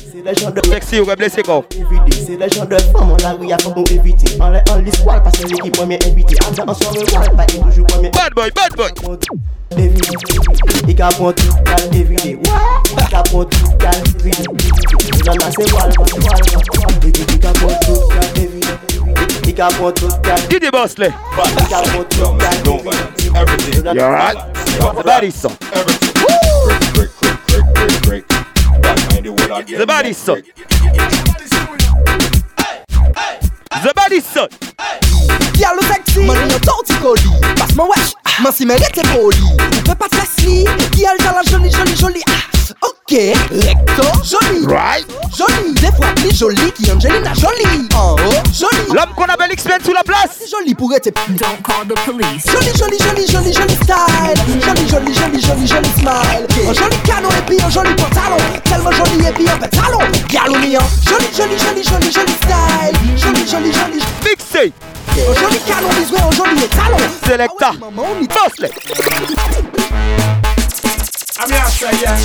[0.69, 2.25] Sexy ou blessé quoi everyday.
[2.25, 4.37] C'est le genre de femme on la rue à faut éviter.
[4.39, 6.35] On les on les squale parce que l'équipe moi invité.
[6.45, 8.91] En en soirée walva et toujours moi Bad boy, bad boy
[9.71, 10.17] everyday.
[10.87, 12.37] Il capot tout calme everyday.
[12.97, 14.43] Il capot tout calme everyday.
[15.11, 16.35] Tudana say walva, walva.
[17.03, 18.77] Il capot tout calme everyday.
[19.45, 20.39] Il capot tout calme.
[20.49, 21.11] DJ Bosley
[21.59, 22.79] Il capot tout calme
[23.35, 23.93] everyday.
[23.93, 24.37] You alright?
[24.79, 25.57] The body song
[28.83, 30.41] The body song
[33.83, 34.49] The body song
[35.57, 36.19] Girl ou sexy.
[36.25, 40.65] Man yo torti coli Passe-moi wesh Man si mérite poli On peut pas te laisser
[40.95, 43.17] Girl t'as la jolie jolie jolie ah, Ok.
[43.51, 44.65] Recto Joli.
[44.65, 45.05] Right.
[45.37, 45.73] Joli.
[45.73, 47.87] Des fois plus jolie qu'Angelina Jolie.
[47.95, 48.87] En haut Joli.
[48.93, 50.39] L'homme qu'on appelle X-Men sous la place.
[50.49, 52.45] Jolie pour être Don't call the police.
[52.45, 54.33] Joli joli joli joli joli style.
[54.47, 56.47] Joli joli joli joli joli smile.
[56.67, 58.37] Un joli canon et puis un joli pantalon.
[58.63, 59.99] Tellement joli et puis un pantalon.
[60.29, 63.17] Girl ou mignon Joli joli joli joli joli style.
[63.17, 64.73] Joli joli joli Mixé
[65.15, 68.71] Joli canon bisoué un joli talon Selecta Bosley
[71.39, 72.17] I'm here say yeah.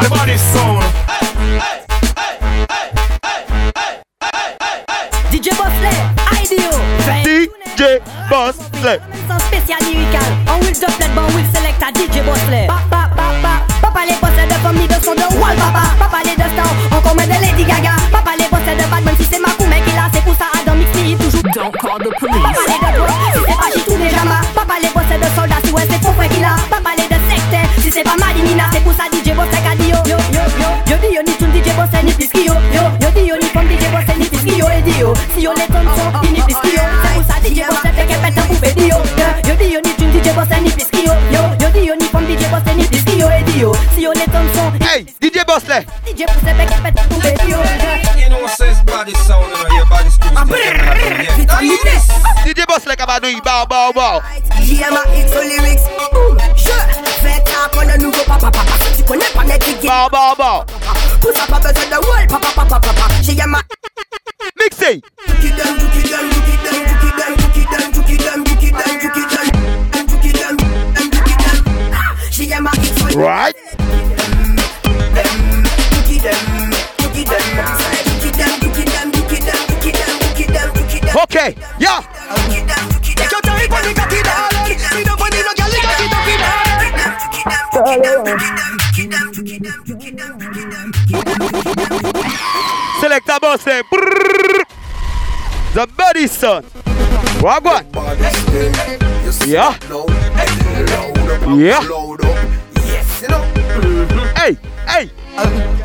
[0.00, 0.82] I'm body sound.
[5.30, 5.94] DJ Bosley,
[6.32, 6.74] IDO.
[7.24, 8.98] DJ Bosley
[9.28, 10.20] Sans spécial lyrical.
[10.48, 12.66] On will doublet, bon will select à DJ Bosley.
[12.66, 13.62] Pa, pa, pa, pa.
[13.80, 15.94] Papa les bossés de famille de son de wall papa.
[15.98, 17.96] Papa les de star, on commet de Lady Gaga.
[18.10, 20.46] Papa les bossés de Batman, si c'est ma mec qui l'a, c'est pour ça
[21.08, 22.36] Don't call the police.
[22.36, 23.00] De
[23.32, 24.40] si c'est pas Jitou les Jama.
[24.54, 27.80] Papa les de soldats, si ouais c'est ton frère qui l'a Papa les de secte,
[27.80, 30.68] si c'est pas Malinina C'est pour ça DJ Bossé qu'a dit yo Yo yo yo.
[30.84, 33.68] Yo dis yo ni tout DJ Bossé ni plus yo Yo yo yo ni comme
[33.68, 36.76] DJ Bossé ni plus yo Et dit yo, si yo les tons sont ni plus
[36.76, 38.96] yo C'est pour ça DJ Bossé fait qu'elle pète un poupée dit yo
[39.48, 42.26] Yo dis yo ni tout DJ Bossé ni plus yo Yo yo yo ni comme
[42.28, 45.40] DJ Bossé ni plus yo Et dit yo, si yo les tons sont Hey, DJ
[45.48, 47.56] Bossé DJ Bossé fait qu'elle pète un dit yo
[48.98, 50.34] body sound and your body screws
[51.38, 52.06] Vitamines
[52.42, 54.20] DJ Bosley Kabanoui, bow, bow, bow.
[54.64, 56.70] J'aime à X aux lyrics Boom, je
[57.22, 60.64] fais ta pour le nouveau papa papa Tu connais pas mes tickets Bow, bow, bow.
[61.20, 63.60] Pour ça pas besoin de wall papa papa papa J'aime à
[64.60, 65.00] Mixé.
[65.28, 69.20] Juki dum, juki dum, juki dum, juki dum, juki dum, juki dum, juki dum, juki
[69.22, 70.56] dum, juki dum,
[70.94, 71.64] dum, juki dum.
[71.92, 73.56] Ah, J'aime à X aux Right.
[81.38, 82.02] Okay, yeah.
[83.14, 84.74] Take your time for the cocky, darling.
[84.90, 86.42] Me no funny, no girl, you got it up in.
[93.00, 93.70] Select a boss, eh.
[93.70, 93.82] say,
[95.74, 96.64] The body son.
[97.38, 97.84] Wagwan.
[99.46, 99.78] Yeah.
[101.54, 101.82] Yeah.
[104.34, 104.56] Hey,
[104.88, 105.77] hey.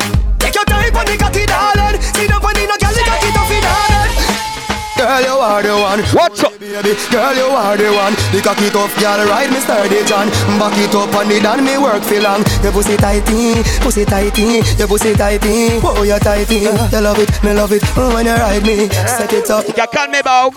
[5.44, 6.34] agora you are the one.
[6.34, 6.94] Watch up, baby.
[7.10, 8.14] Girl, you are the one.
[8.32, 10.28] The cocky tough girl, ride me sturdy John.
[10.58, 12.42] Back it up on it and me work for long.
[12.62, 15.78] Your pussy tighty, pussy tighty, your pussy tighty.
[15.84, 16.66] Oh, you tighty.
[16.66, 17.82] You love it, me love it.
[17.96, 19.66] Oh, when you ride me, set it up.
[19.68, 20.50] You calme me bow.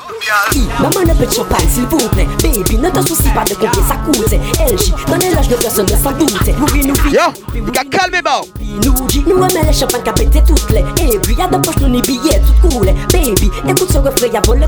[0.80, 3.84] Maman un peu de champagne s'il vous plaît Baby ne te soucie pas de combien
[3.88, 6.32] ça coûte LG dans les l'âge de personne ne s'en doute
[6.74, 8.46] Oui nous fit Yeah, you can calme me bow.
[8.84, 11.78] nous dit Nous aimons les champagnes qu'a pété toutes les Et puis y'a de poche
[11.82, 14.68] nous ni billets tout cool Baby écoute ce refrain y'a vol le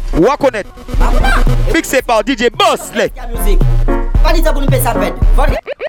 [0.13, 0.65] Wakonet.
[1.73, 3.11] Mixé par DJ Bosley.
[4.23, 5.13] Pas dit ça pour nous payer sa bête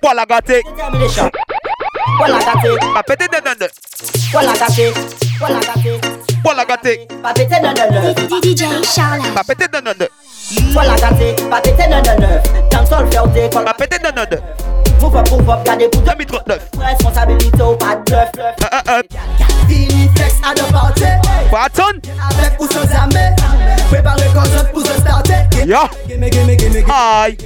[0.02, 0.62] Voilà gâté.
[0.64, 1.30] Détermination
[2.18, 3.66] Voilà gâté Pas pété non non
[4.32, 4.92] Voilà gâté
[5.38, 6.00] Voilà gâté
[6.42, 7.08] Voilà gâté.
[7.22, 8.64] Pas pété non non non DJ
[8.94, 10.06] Charles Pas pété non non
[10.72, 14.40] Kwa la gate, pa pete 99 Dans sol fèote, kwa la pete 99
[15.00, 18.30] Move up, move up, gade pou 2039 Responsabilite ou pa def
[19.68, 21.08] Fini flex a de parte
[21.48, 22.00] Kwa aton?
[22.28, 23.24] Avek ou se zame
[23.88, 25.86] Prepare konjot pou se starte Yo!
[26.92, 27.36] Ay!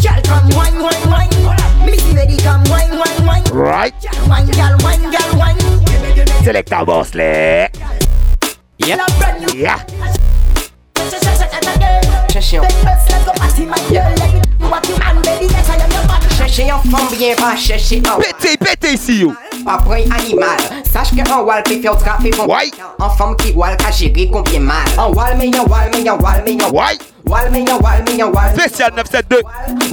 [0.00, 1.36] Chal kom wany, wany, wany
[1.84, 4.10] Missy ready kom wany, wany, wany Right!
[4.28, 7.68] Wany, gal wany, gal wany Select boss le.
[8.78, 8.96] Yeah!
[9.54, 10.29] Yeah!
[12.30, 12.62] Cherchez un.
[17.56, 18.18] Cherchez un pas, un.
[18.18, 19.32] Pétez, pétez yo.
[19.64, 20.58] Papray animal,
[20.90, 22.70] sache que an wal pe fè ou trafe bon Why?
[22.98, 26.42] An fam ki wal ka jere mal An wal me yon wal me yon wal
[26.44, 26.96] me yon Why?
[27.26, 29.42] Wal me yon wal me yon wal Spesial 972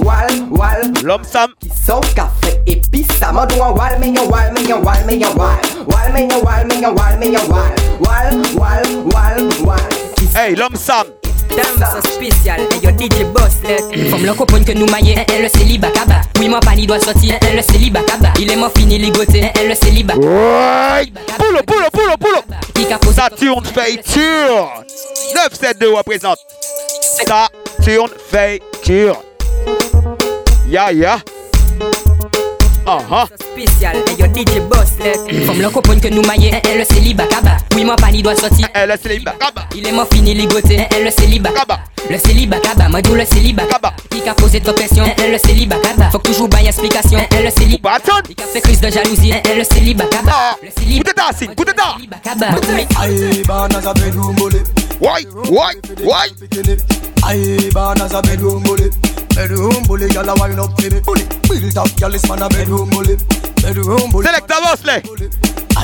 [0.00, 4.52] wal, wal L'homme Sam Ki sou kafe epis sa Mandou an wal me yon wal
[4.52, 7.72] me yon wal me yon wal Wal me yon wal me yon wal yon wal
[8.00, 11.06] Wal, wal, wal, wal Hey, l'homme Sam.
[11.56, 13.56] Dame spécial, et yo DJ boss
[14.10, 17.62] Comme le copain que nous maillons, le célibat kaba Oui mon pani doit sortir, le
[17.62, 21.06] célibat kaba Il est mon fini ligoté, le célibat Ouais.
[21.38, 22.42] Poulo, poulo, poulo, poulo.
[22.74, 23.16] Qui a posé?
[23.16, 24.84] Saturne Feiture.
[25.34, 26.38] 972 représente.
[27.00, 29.22] Saturne Feiture.
[30.68, 31.18] Ya, ya.
[31.18, 31.37] Ah,
[32.86, 33.26] ah.
[33.34, 34.92] spécial, et yo DJ boss
[35.46, 38.96] Comme le copain que nous maillons, le célibat kaba Oui mon pani doit sortir, le
[38.96, 43.14] célibat kaba Il est mon fini ligoté, le célibat kaba Le célibat kaba, moi d'où
[43.14, 46.68] le célibat kaba Qui a posé trop pression, le célibat kaba Faut que toujours bailler
[46.68, 51.10] explication, le célibat Qui a fait crise de jalousie, le célibat kaba Le célibat Put
[51.10, 51.98] it down, put it down.
[52.22, 54.36] kaba bedroom.
[55.00, 55.22] Why?
[55.48, 55.74] Why?
[56.02, 56.28] Why?
[57.24, 58.90] I born as a bedroom bully.
[59.34, 61.00] Bedroom bully, gyal a wine up for me.
[61.00, 63.16] Bully, built up, gyal is man a bedroom bully.
[63.62, 64.26] Bedroom bully.
[64.26, 65.00] Selecta Bosley.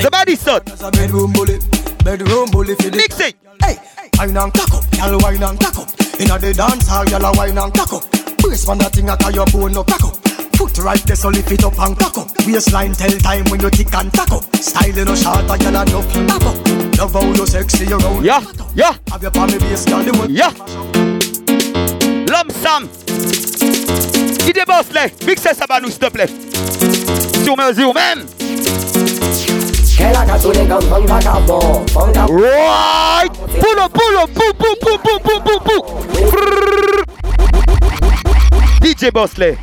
[0.02, 0.62] The body son.
[0.66, 1.58] As a bedroom bully.
[2.04, 2.96] Bedroom bully for the.
[2.96, 3.36] Mix it.
[3.62, 3.78] Hey,
[4.18, 5.88] wine and cock up, gyal wine and cock up.
[6.20, 8.04] Inna the dance hall, gyal a wine and cock up.
[8.38, 10.16] Brace man that thing a your bone no crack up.
[10.56, 12.28] Foot right there, so lift it up and cock up.
[12.46, 14.44] Waistline tell time when you tick and tack up.
[14.56, 16.98] Style no short, a gyal a duck back up.
[16.98, 18.24] Love how you sexy, you round.
[18.24, 18.96] Yeah, yeah.
[19.10, 20.30] Have your palm base, gyal the one.
[20.32, 21.23] Yeah.
[22.34, 22.88] l'homme Sam.
[24.38, 26.28] Qui débosse les, mixez ça va nous, s'il te plaît.
[27.44, 28.26] Sur mesure même.
[32.28, 33.32] Right.
[33.60, 33.88] Boulot.
[38.82, 39.56] DJ Bosley,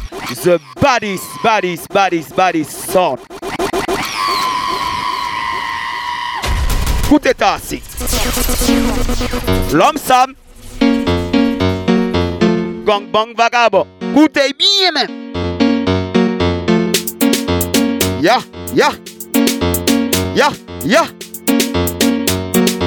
[0.44, 3.18] the baddest, baddest, baddest, baddest son.
[7.06, 7.58] Écoutez ça,
[9.74, 10.34] L'homme Sam,
[12.86, 13.86] Gang bang vagabond.
[14.02, 15.32] Écoutez bien même.
[18.22, 18.40] Ya,
[18.74, 18.90] ya.
[20.36, 20.50] Ya,
[20.86, 21.04] ya.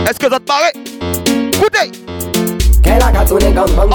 [0.07, 0.72] Est-ce que ça te paraît?
[1.53, 2.04] Écoutez.
[2.85, 3.91] Qu'elle a gâteau les gants, bang.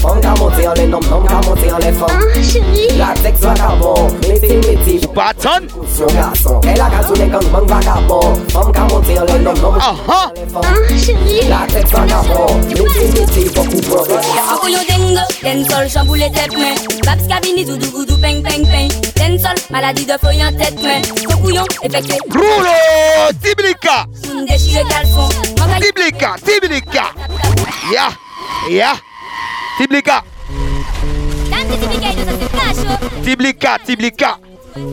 [0.00, 2.98] Femme qui a monté en les noms, homme qui a monté en les femmes.
[2.98, 5.00] La texte vagabond, métier, métier.
[5.14, 5.66] Pas attendre.
[5.92, 6.60] Son garçon.
[6.60, 8.34] Qu'elle a gâteau les gants, bang vagabond.
[8.52, 11.48] Femme qui a monté en les noms, homme qui a monté en les femmes.
[11.48, 14.16] La texte vagabond, métier, métier, beaucoup progrès.
[14.56, 14.86] Ako yo uh-huh.
[14.88, 19.38] ah, dengue, den sol chamboule tête main Babs cabini doudou goudou peng peng peng Den
[19.38, 24.06] sol, maladie de feuille en tête main Cocouillon, effectué Roulo, Tiblika.
[24.30, 25.28] Une déchiré caleçon
[25.80, 27.04] Tiblika, Tiblika.
[27.92, 28.08] Ya,
[28.70, 28.92] ya.
[29.78, 30.22] Tiblika.
[31.50, 34.30] Dan ti tibi kay do sa si flash yo Tiblika, Tiblika.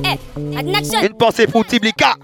[0.03, 0.17] Eh,
[0.57, 2.15] at action Une pensée pour Tiblika.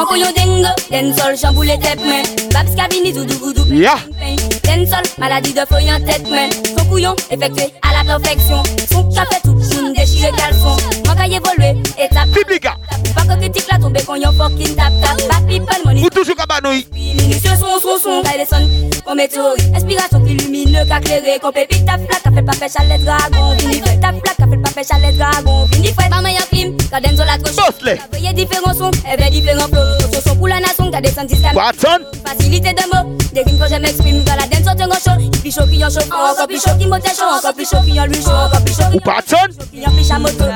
[0.00, 3.96] Ako yo dengue, den sol chamboule tête main Babs cabini doudou goudou peng Ya.
[4.20, 6.48] peng Den sol, maladie de feuille en tête main
[6.94, 8.62] Cocouillon, effectué à la perfection.
[8.88, 12.76] Son café tout, une déchiré caleçon Moi quand évolué, étape Tiblika.
[13.16, 15.16] Pas que critique la tombe qu'on yon fucking tap tap.
[15.28, 16.02] Bad people money.
[16.04, 16.86] Ou toujours cabanouille.
[16.92, 18.22] Minutieux son son son.
[18.22, 18.68] Taille les sons
[19.04, 21.40] Qu'on météorite Inspiration qui lumineux Qu'a clairé.
[21.42, 23.56] Qu'on pépite ta flaque fait le papé chalet dragon.
[23.58, 25.64] Vini fait ta flaque fait le papé chalet dragon.
[25.72, 27.98] Vini fait Pas meilleur film Qu'a den la trop Bosley.
[28.12, 32.04] Voyez différents sons Avait différents flows Ce son pour la nation Qu'a descend système Watson.
[32.24, 34.22] Facilité de mots Des rimes quand je m'exprime.
[34.22, 35.34] Dans la dance c'est un gros show.
[35.54, 38.74] Chaud qui en chaud Encore plus Imotasyon anka pli chok, yon lwi chok Anka pli
[38.76, 40.52] chok, yon pli chamotot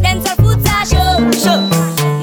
[0.00, 1.74] Den sol fouta chok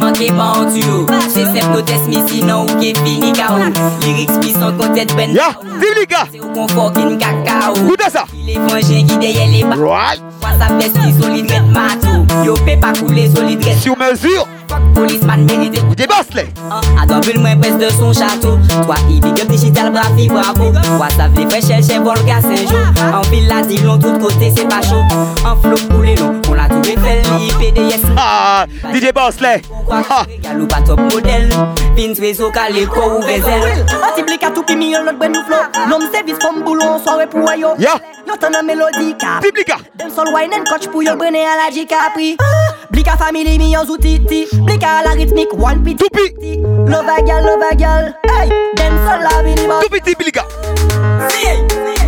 [0.01, 1.05] Manke pa an duo.
[1.31, 3.59] Se sep nou tes misi nan ou ke fini kao
[4.01, 5.35] Lirik spi san kontet ben.
[5.37, 9.17] Ya, viv liga Se ou konfor ki n kakao Gouda sa Il est vangé qui
[9.21, 10.19] déye les bas Right.
[10.41, 14.47] Pas sa peste ki solide ret matou Yo pe pa koule solide ret Sur mesure.
[14.73, 16.47] Fok polisman menite Ou de bas le.
[16.65, 20.25] Uh, a do bel mwen pres de son chato Toa i big up digital brafi
[20.31, 20.71] bravo.
[20.73, 24.49] Toa sa vle fwe chel chel volga senjo An vil la di blon tout kote
[24.55, 25.03] se pa chou
[25.45, 29.53] An flow poule lon On la toube fel li PDS Ha ah, DJ Boss le.
[29.91, 31.53] Ha Galou pa top model
[31.93, 33.67] Pin trezo kale ko ou vezel.
[33.93, 36.63] Ah, a ti blika tou pi mi yon lot bwen nou flow Lom servis fom
[36.65, 37.93] boulon soare pou wayo Yo.
[38.25, 41.69] Yo tan an melodika Piblika Dem sol wine en koch pou yo brene a la
[41.77, 42.82] jika pri Ha ah.
[42.93, 46.61] Blika family millions ou titi Blika à la rythmique one pit Toupi.
[46.85, 50.45] Love a gal, love a gal Hey, dem sol la vini boss Toupi Tiblika.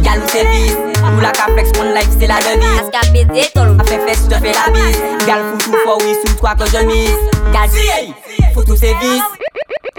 [0.04, 3.84] Galou service Ou la caplex mon life c'est la devise Parce qu'à péter ton A
[3.84, 5.02] fait fesse je te fais la bise.
[5.26, 7.18] Gal foutou fort oui sous toi que je mise.
[7.52, 8.14] Gal si
[8.54, 9.24] Foutou service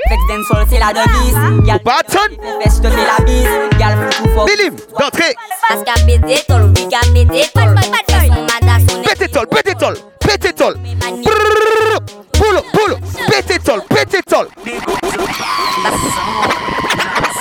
[0.06, 2.18] Flex dancehall c'est la devise Gal Patson.
[2.30, 3.48] fait fesse je te fais la bise.
[3.76, 4.76] Gal foutou fort Bilim.
[5.00, 5.34] D'entrée.
[5.68, 8.86] Parce qu'à péter ton Oui qu'à péter ton Son madas
[9.82, 10.74] son pététol.
[12.38, 12.98] Boulot, boulot,
[13.28, 14.48] pététol, pététol.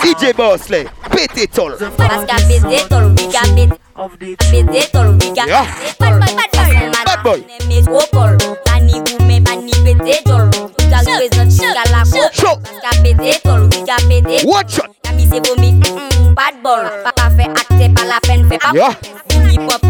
[0.03, 1.77] DJ Bosley, pététol.
[5.35, 5.65] Yeah.
[5.99, 7.45] Bad boy.
[14.45, 14.89] Watch out.
[16.35, 18.71] Bad ball, pas fait acte, pas la peine, fait pas.
[18.73, 18.91] Yeah.
[19.51, 19.83] Hip hop,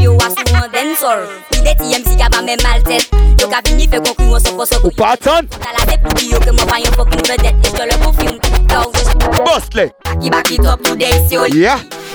[1.04, 3.10] an dancehall Il est TMC ka ba men mal tête.
[3.40, 5.42] Yo ka vini fait concurrence au poste Ou Patson.
[5.50, 7.56] T'as la tête pour dire yo que moi pas yon fucking vedette.
[7.64, 8.40] Et je te le confirme
[8.72, 9.92] Yo, Bosley.
[10.22, 11.38] Qui back it up today, c'est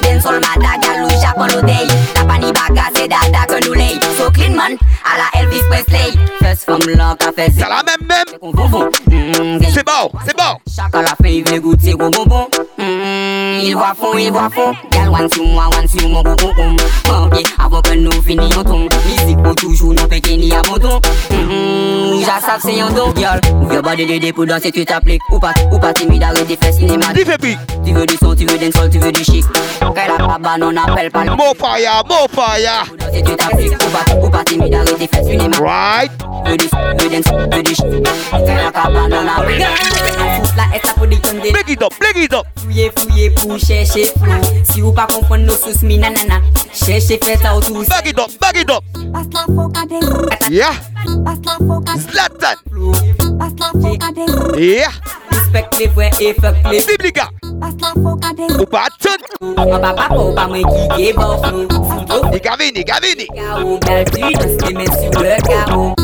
[0.01, 0.15] au Yeah.
[0.21, 1.87] Dancehall madaga, lou japon l'odey
[2.17, 6.13] La pani baga, c'est dada que nous lay So clean man, à la Elvis Presley.
[6.41, 8.39] First femme là qu'a fait C'est la même même.
[8.41, 10.57] Qu'on bonbon Mm, C'est bon, c'est bon.
[10.75, 12.49] Chaque à la fin il veut goûter gros bonbon
[12.79, 16.77] Mm, Il voit fond, il voit fond Gal one sur moi, one sur mon cocon
[17.09, 18.89] Ok, avant que nous finissions ton.
[19.07, 23.13] Musique pour toujours nous péquer ni abandon Mm, J'assape c'est un don.
[23.17, 25.23] Girl, ouvre your body dédé pour danser tu t'appliques.
[25.31, 27.57] Ou pas, ou pas timide arrête tes fesses cinéma Dis fait puis.
[27.85, 29.45] Tu veux du son, tu veux d'un sol, tu veux du chic
[29.95, 32.85] Qu'elle a pas ban, on appelle pas le More fire, more fire.
[32.99, 36.13] danser tu t'appliques Ou pas, ou pas timide tes fesses cinéma Right.
[36.47, 37.85] Tu du son, tu veux d'un sol, du chic
[38.31, 41.93] Qu'elle a pas ban, appelle Fous la est pour des tonnes de Break it up,
[41.99, 42.47] break it up.
[42.57, 44.41] Fouye fouye pou chèche flou
[44.73, 46.41] Si ou pa kompon nou sous mi nanana
[46.73, 48.85] Chèche fè sa ou tous Back it up, back it up.
[50.51, 50.73] Yeah.
[51.99, 52.57] Zlatan.
[54.57, 54.91] Yeah.
[55.31, 57.29] Respect les vrais et fuck les Tiblika.
[57.61, 59.21] Ou Patson.
[59.41, 63.27] An pa pa pou pa mwen ki ge bof nou Fouto Ni Gavini, Gavini.
[63.37, 65.95] Kao gal tu dans les mains sur le carreau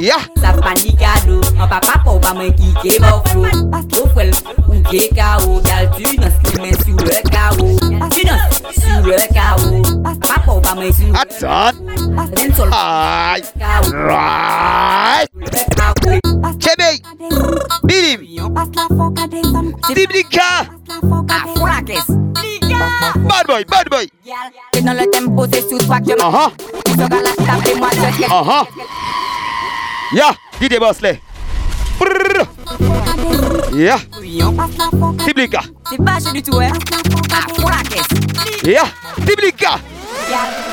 [0.00, 0.20] Yeah.
[0.40, 4.08] Sa pa ni kado An pa pa pou pa mwen ki ge bof nou Ou
[4.12, 4.32] fwel
[4.68, 7.72] ou ge kao Gal tu dans les mains sur le carreau
[8.10, 9.82] Tu danses sur le carreau
[10.20, 11.80] Pa pou pa mwen sur Patson.
[12.36, 13.48] Den sol Aye.
[13.58, 15.28] carreau Right.
[15.40, 16.20] Le carreau
[16.60, 17.00] Chebe.
[17.84, 18.20] Bilim.
[20.86, 21.36] Tiblika.
[23.28, 24.08] Bad boy, bad boy.
[24.72, 26.14] Que dans le tempo c'est sous toi que je.
[26.84, 28.22] Tu seras la table et moi je te.
[30.14, 31.20] Yeah, DJ Bosley.
[33.72, 33.98] Yeah.
[35.24, 35.60] Tiblika.
[35.90, 36.72] C'est pas chez du tout, hein.
[37.30, 38.68] La.
[38.68, 38.84] Yeah.
[39.26, 39.78] Tiblika.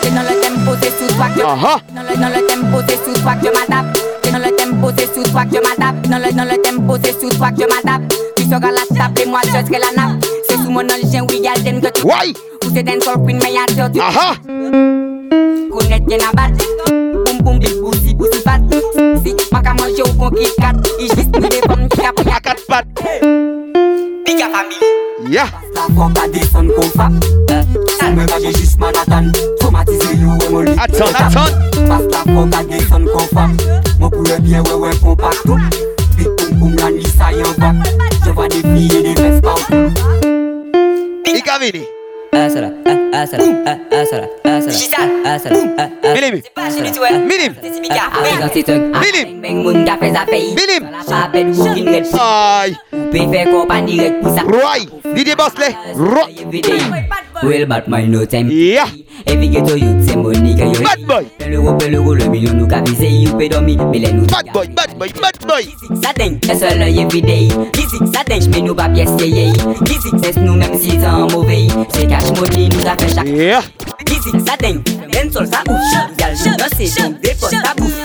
[0.01, 1.43] Que dans le tempo c'est sous toi que je.
[1.43, 4.01] Dans le, tempo c'est sous toi que je m'adapte.
[4.23, 6.07] Que dans le tempo c'est sous toi que je m'adapte.
[6.09, 8.15] Dans le, dans le tempo c'est sous toi que je m'adapte.
[8.49, 10.25] sera la table et moi je serai la nappe.
[10.49, 12.07] C'est sous mon engin, oui, y'a le de tout.
[12.07, 12.33] Ouais.
[12.65, 14.01] Ou c'est d'un sol, queen, mais y'a de tout.
[14.01, 14.35] Aha.
[15.71, 16.61] Connaître bien la batte.
[16.89, 18.61] Boum boum, big boussi, boussi pat.
[19.23, 20.79] Si, pas qu'à manger ou qu'on quitte quatre.
[20.99, 22.87] Et juste nous des pommes qui appellent à quatre pattes.
[24.25, 25.31] Big à famille.
[25.31, 25.45] Yeah.
[25.75, 27.13] La fois pas descendre qu'on frappe.
[27.99, 29.31] Sous mes bagages, juste Manhattan.
[29.59, 30.71] Traumatisé, nous, on m'oublie.
[30.71, 31.51] Attends, attends.
[31.87, 33.51] Passe la fois pas descendre qu'on frappe.
[33.99, 35.59] Mon poulet bien, ouais, ouais, qu'on part tout.
[36.59, 37.73] Boum, la nuit, ça y en va.
[38.25, 39.09] Je vois des filles
[42.31, 42.49] et des fesses partout.
[42.49, 42.49] Ikavini.
[42.49, 45.39] Ah, ça là, ah, ah, ça là, ah, ah, ça là, ah, ça là, ah,
[45.39, 46.13] ça là, ah, ah.
[46.13, 46.41] Minim.
[47.27, 47.53] Minim.
[49.01, 49.41] Minim.
[49.41, 50.53] Beng moun ka fe zapay.
[50.53, 50.83] Minim.
[50.91, 52.05] La chapelle ou kin red.
[52.13, 52.75] Aïe.
[52.93, 54.43] Ou pe fe kompani red pou sa.
[54.45, 54.85] Roy.
[55.15, 55.73] DJ Bosley.
[55.95, 56.31] Roy.
[57.41, 58.49] Well, but my no time.
[58.51, 58.89] Yeah.
[59.25, 60.83] Every ghetto youth say money ka yo.
[60.83, 61.25] Bad boy.
[61.39, 63.07] Le euro, pe l'euro, le million nou ka vise.
[63.07, 64.27] You pe dormi, me le nou.
[64.27, 65.63] Bad boy, bad boy, bad boy.
[66.03, 67.47] Sa deng, e sol every day.
[67.77, 69.67] Music sa deng, jme nou pa pièce ye ye.
[69.87, 71.67] Music ses nou même si tan mauvais.
[71.95, 73.25] Se cash money nou ka fe chak.
[73.27, 73.63] Yeah.
[74.09, 75.79] Music sa deng, den sol sa ouf.
[76.19, 77.95] Gal nou nan se deng, depot sa bouf.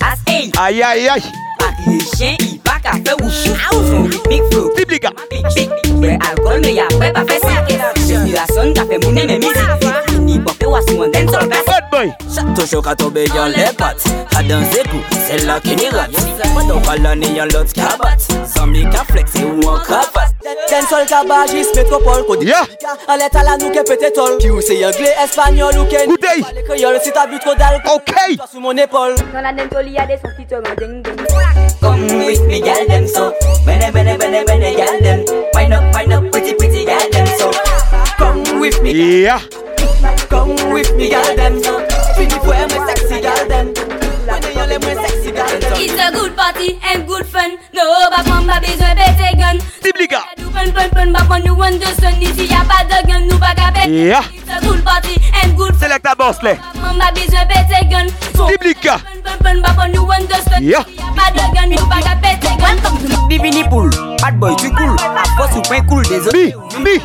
[0.00, 0.50] As hey.
[0.56, 1.28] Aïe, aïe, aïe.
[1.60, 3.32] Pari chien, i pa ka fe ouf.
[3.44, 4.72] Son ritmic flow.
[4.76, 5.12] Tiblika.
[5.30, 5.70] Big, big,
[6.00, 6.18] big.
[6.22, 7.60] alcool, me ya pe pa fe sa.
[7.68, 9.66] Respiration ka fe mounen me music.
[9.80, 10.05] Ni
[10.46, 11.66] pop e wasi wan den sol best.
[11.66, 12.12] Bad boy.
[12.54, 14.04] Toujours quand on bégaye les pattes
[14.36, 16.10] À danser coup, c'est là qui n'y rate
[16.54, 20.32] Pendant qu'on l'a ni y'a l'autre cabate Sans ka flex et ou en cravate
[20.70, 22.64] Den sol kabajis métropole Kodi Yeah.
[23.08, 26.44] En l'état la nou ke pete tol Ki ou se anglais, espagnol ou ken Goutey.
[26.54, 28.14] Le créole si t'as bu trop d'alcool Ok.
[28.36, 31.26] Toi sous mon épaule Dans la dentoli, y'a des sons qui te rendent ding ding.
[31.80, 33.32] Come with me, gal them so.
[33.64, 35.24] Bene, bene, bene, bene, gal them.
[35.54, 37.50] Wind up, wind up, pretty, pretty, gal them so.
[38.18, 39.40] Come with me, Yeah.
[40.28, 41.80] Come with me, gal them so
[42.16, 43.72] Fini fwe mwen sexy gal them
[44.26, 47.56] Mwen yon le mwen sexy gal them It's a good party and good fun.
[47.74, 49.58] No, ba pon ba besoin bête gun.
[49.82, 50.22] Tiblika.
[50.36, 52.20] Du pun pun pun ba pon nous understand.
[52.20, 53.88] Ici y'a pas de gun, nous pas qu'à bête.
[53.88, 54.22] Yeah.
[54.34, 55.88] It's a good party and good fun.
[55.88, 56.56] Selecta Bosley.
[56.74, 58.06] Pon ba besoin bête gun.
[58.36, 58.98] So, Tiblika.
[58.98, 60.62] pun pun pun ba pon nous understand.
[60.62, 60.84] Yeah.
[60.96, 62.76] Y'a pas de gun, nous pas qu'à bête gun.
[63.28, 63.90] Bibini poule,
[64.22, 64.94] bad boy tu cool
[65.36, 67.00] Boss ou pain cool, désolé Mi.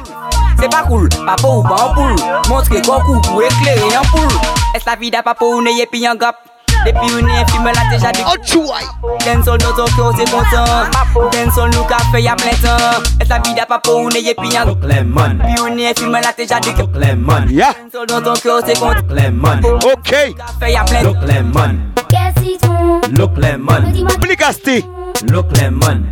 [0.61, 2.13] Se pa koul, papo ou pa anpoul
[2.45, 4.29] Montre kokou pou ekleri anpoul
[4.77, 6.37] Es la vida papo ou neye pi an gap?
[6.85, 8.85] Depi ou neye filme la teja di Anchouay
[9.25, 10.93] Densol nou tokyo se kontan
[11.33, 14.85] Densol nou ka fe ya plentan Es la vida papo ou neye pi an gap?
[14.85, 19.09] Clemon Pi ou neye filme la teja di Clemon Yeah Densol nou tokyo se kontan
[19.09, 20.13] Clemon Ok.
[20.37, 23.81] Ka fe ya plentan Clemon Kesi ton Look lemon.
[24.21, 24.85] Plikasti
[25.31, 26.05] Look lemon.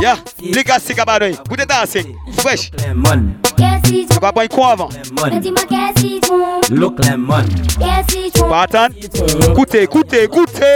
[0.00, 2.04] Ya, blika se kabadoy, boute danse,
[2.40, 2.70] fresh
[3.90, 4.88] Yo pa boy kon avan
[6.70, 7.44] Look lemon.
[8.48, 8.94] Pa atan,
[9.54, 10.70] koute, koute, koute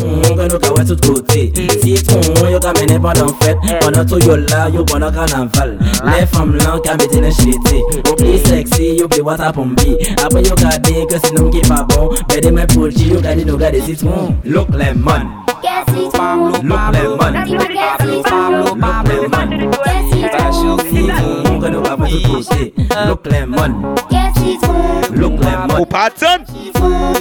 [0.00, 1.48] Mwen nou ka wè tout kote
[1.80, 6.54] Citron yo ka mene pandan fèt Panan tou yo la, yo panan kanaval Le fam
[6.60, 11.06] lan ka mette nan chete Ou pli seksi, yo pli wata pombi Apo yo gade
[11.08, 12.14] ke se nou ki pa bon.
[12.28, 14.36] Bede men pou chi, yo gade nou gade citron.
[14.44, 15.28] Look lemon.
[15.62, 18.50] Look lemon, Dis-moi qu'est-ce citron?
[18.50, 20.78] look lemon Qu'est-ce citron?
[20.78, 25.00] Citron, que nous ka wè tout kote Look lemon, Qu'est-ce citron?
[25.12, 26.44] look lemon, Ou pas attendre.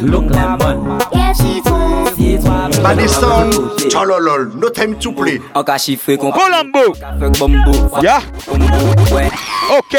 [0.02, 2.06] look lemon Qu'est-ce citron?
[2.16, 3.54] Citron, Body sound,
[3.92, 5.40] chololol, no time to play.
[5.56, 6.94] En ka chiffre qu'on Colombo.
[7.20, 8.22] Fuck bombo Yeah.
[8.48, 9.30] Bombo, ouais
[9.78, 9.96] Ok,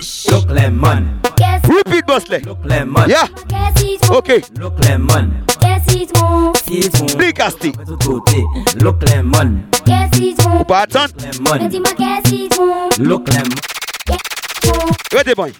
[0.00, 0.30] this.
[0.30, 1.20] Look lemon.
[1.38, 1.64] Yes.
[1.68, 2.40] Repeat Bosley.
[2.40, 3.08] Look lemon.
[3.08, 3.28] Yeah.
[3.50, 4.42] Yes, it's okay.
[4.58, 5.44] Look lemon.
[5.62, 6.52] Yes, it's bon.
[6.68, 7.18] Yes, it's bon.
[7.18, 7.72] Big Asti.
[8.80, 9.68] Look lemon.
[9.86, 10.60] Yes, it's bon.
[10.60, 11.14] Ou pas attendre.
[11.16, 11.68] Look lemon.
[11.68, 12.88] Dis-moi qu'est-ce qu'ils font.
[12.98, 13.56] Look lemon.
[15.36, 15.52] Boy.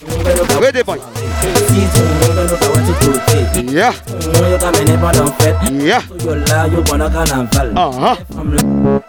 [0.61, 0.99] Ready, boy.
[1.41, 3.93] Citron, que nous ka wè tout côté Yeah.
[3.93, 6.03] Citron, yo ka mene pandan fèt Yeah.
[6.25, 8.17] Yo la, yo pandan karnaval Uh-huh.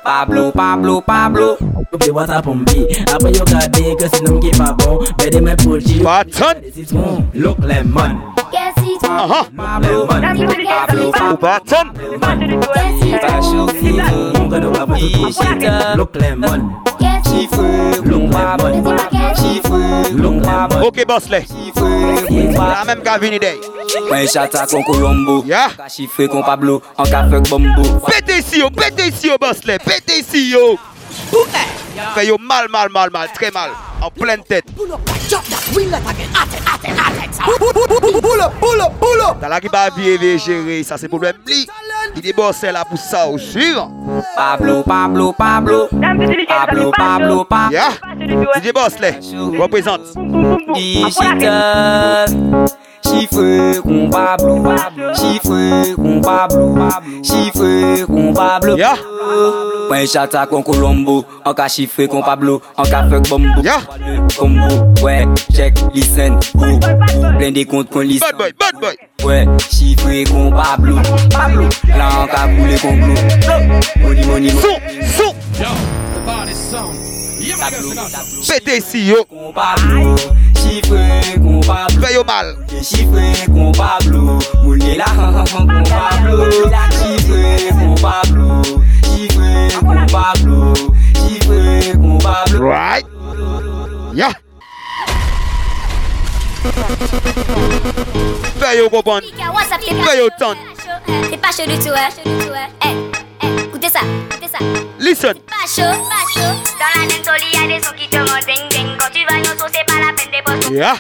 [0.04, 1.58] Pablo, Pablo, Pablo
[1.92, 5.56] yo pli wata pombi Apre yo gade ke si nom ki pa bon Bede men
[5.58, 6.72] pochi, yo Pas attendre.
[6.74, 8.18] Citron, look lemon,
[9.08, 9.46] Aha
[11.32, 11.88] Ou pa atan
[20.82, 21.46] Ok Bosley
[22.58, 23.58] La menm ka vini dey
[24.10, 28.70] Mwen chata kon Colombo Ka chifre kon Pablo An ka fek bombo Pete si yo,
[28.70, 30.78] pete si yo Bosley Pete si yo.
[31.32, 33.72] Fè yo mal, mal, mal, mal, tre mal.
[34.02, 34.66] An plen tèt.
[39.42, 41.64] Dalak i ba biye ve jere, sa se problem li.
[42.18, 43.94] I debose la pou sa ou suivant.
[44.36, 45.88] Pablo, Pablo, Pablo.
[45.92, 47.76] Pablo, Pablo, Pablo.
[47.76, 47.92] Ya,
[48.58, 49.14] i debose le.
[49.62, 50.12] Represente.
[50.76, 52.28] Digital.
[53.06, 54.58] Chifre kon Pablo.
[55.16, 56.76] Chifre kon Pablo.
[57.24, 58.78] Chifre kon Pablo.
[58.78, 58.96] Ya.
[59.92, 63.60] Mwen chata kon Colombo, an ka chifre kon Pablo, an ka fek bombo.
[63.62, 63.76] Ya!
[64.38, 64.70] Kombo,
[65.04, 68.96] wè, chek, listen, ou, ou, plen de kont kon listen Bad boy, bad boy!
[69.28, 70.96] Wè, chifre kon Pablo,
[71.36, 74.80] Pablo, la an ka koule kon Glo Money, money, money Sou,
[75.18, 75.76] sou Yo,
[76.16, 76.96] the body's song.
[78.48, 79.26] Pete si yo.
[79.26, 80.16] Kon Pablo,
[80.56, 81.04] chifre
[81.44, 82.00] kon Pablo.
[82.00, 85.12] Fè yo bal Chifre kon Pablo, mounye la
[85.52, 86.48] kon Pablo
[86.96, 88.62] Chifre kon Pablo.
[89.22, 90.74] Chifre kon Pablo
[91.14, 93.06] Chifre kon Pablo Right
[94.16, 94.32] Ya
[98.60, 99.28] Fait yo comprendre.
[99.28, 100.56] Fait yo ton.
[101.30, 102.10] C'est pas chaud du tout, hein.
[102.84, 102.88] Eh,
[103.44, 104.00] eh, écoutez ça,
[104.30, 104.58] écoutez ça.
[105.00, 105.36] Listen.
[105.48, 106.56] Pas chaud, pas chaud.
[106.80, 108.98] Dans la dancehall, il y a des sons qui te rendent ding ding.
[108.98, 110.72] Quand tu vas nous c'est pas la peine des postes.
[110.72, 110.96] Ya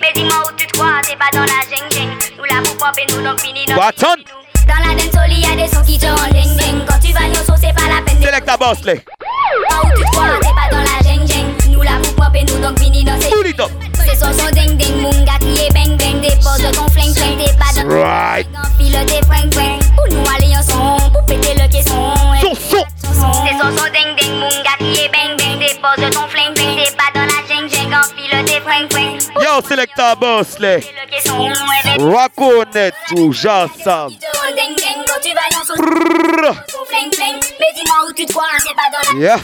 [0.00, 2.10] Mais dis-moi où tu te crois, c'est pas dans la geng geng.
[2.36, 4.41] Nous la pour popper, nous donc fini dans Bâton.
[4.66, 6.84] Dans la dancehall, il y a des sons qui te rendent ding ding.
[6.86, 8.94] Quand tu vas nous c'est pas la peine Select ta boss, là.
[8.94, 11.70] Où tu te crois, c'est pas dans la geng geng.
[11.70, 13.28] Nous la nous donc fini dans ces.
[13.30, 13.70] Pull it up.
[13.94, 16.20] C'est son son ding ding, mon gars qui est bang bang.
[16.20, 18.46] Dépose ton fling fling, t'es pas dans Right.
[18.56, 19.20] Enfile tes.
[19.22, 22.14] Pour nous aller en son, pour péter le caisson.
[22.40, 22.84] Son, son.
[23.02, 24.32] C'est son son ding ding,
[24.78, 25.58] qui est bang bang.
[25.58, 27.41] Dépose ton fling fling, t'es pas dans la
[27.92, 30.76] Yo, select ta boss, là.
[30.76, 31.48] Le caisson,
[31.98, 34.14] Reconnaître tout, j'ensemble.
[34.56, 37.36] Ding ding, quand tu vas dans son son fling fling.
[37.60, 39.36] Mais dis-moi où tu te crois, c'est pas dans la Yeah.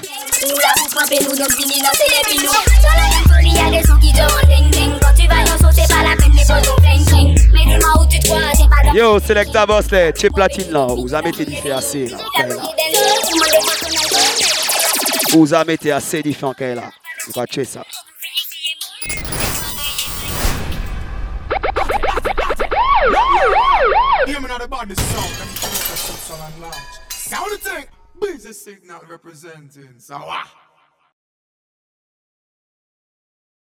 [0.42, 2.46] Nous la pour frapper, nous donc fini dans ces épines.
[2.46, 4.92] Dans la dancehall, il y a des sons qui te rendent ding ding.
[5.00, 7.50] Quand tu vas dans son, c'est pas la peine, dépose ton fling fling.
[7.52, 10.12] Mais dis-moi où tu te crois, c'est pas dans Yo, select ta boss, là.
[10.12, 10.86] Chip platine, là.
[10.86, 12.18] Vous avez été différent assez, là.
[12.34, 12.56] Kay, là.
[15.32, 16.90] Vous avez été assez différent, Kay, là.
[17.26, 17.84] Vous va tuer ça.
[24.26, 25.38] Hear me now body sound.
[25.38, 26.40] Let me song
[27.30, 27.88] the.
[28.20, 29.94] Busy signal representing.
[29.98, 30.67] So ah.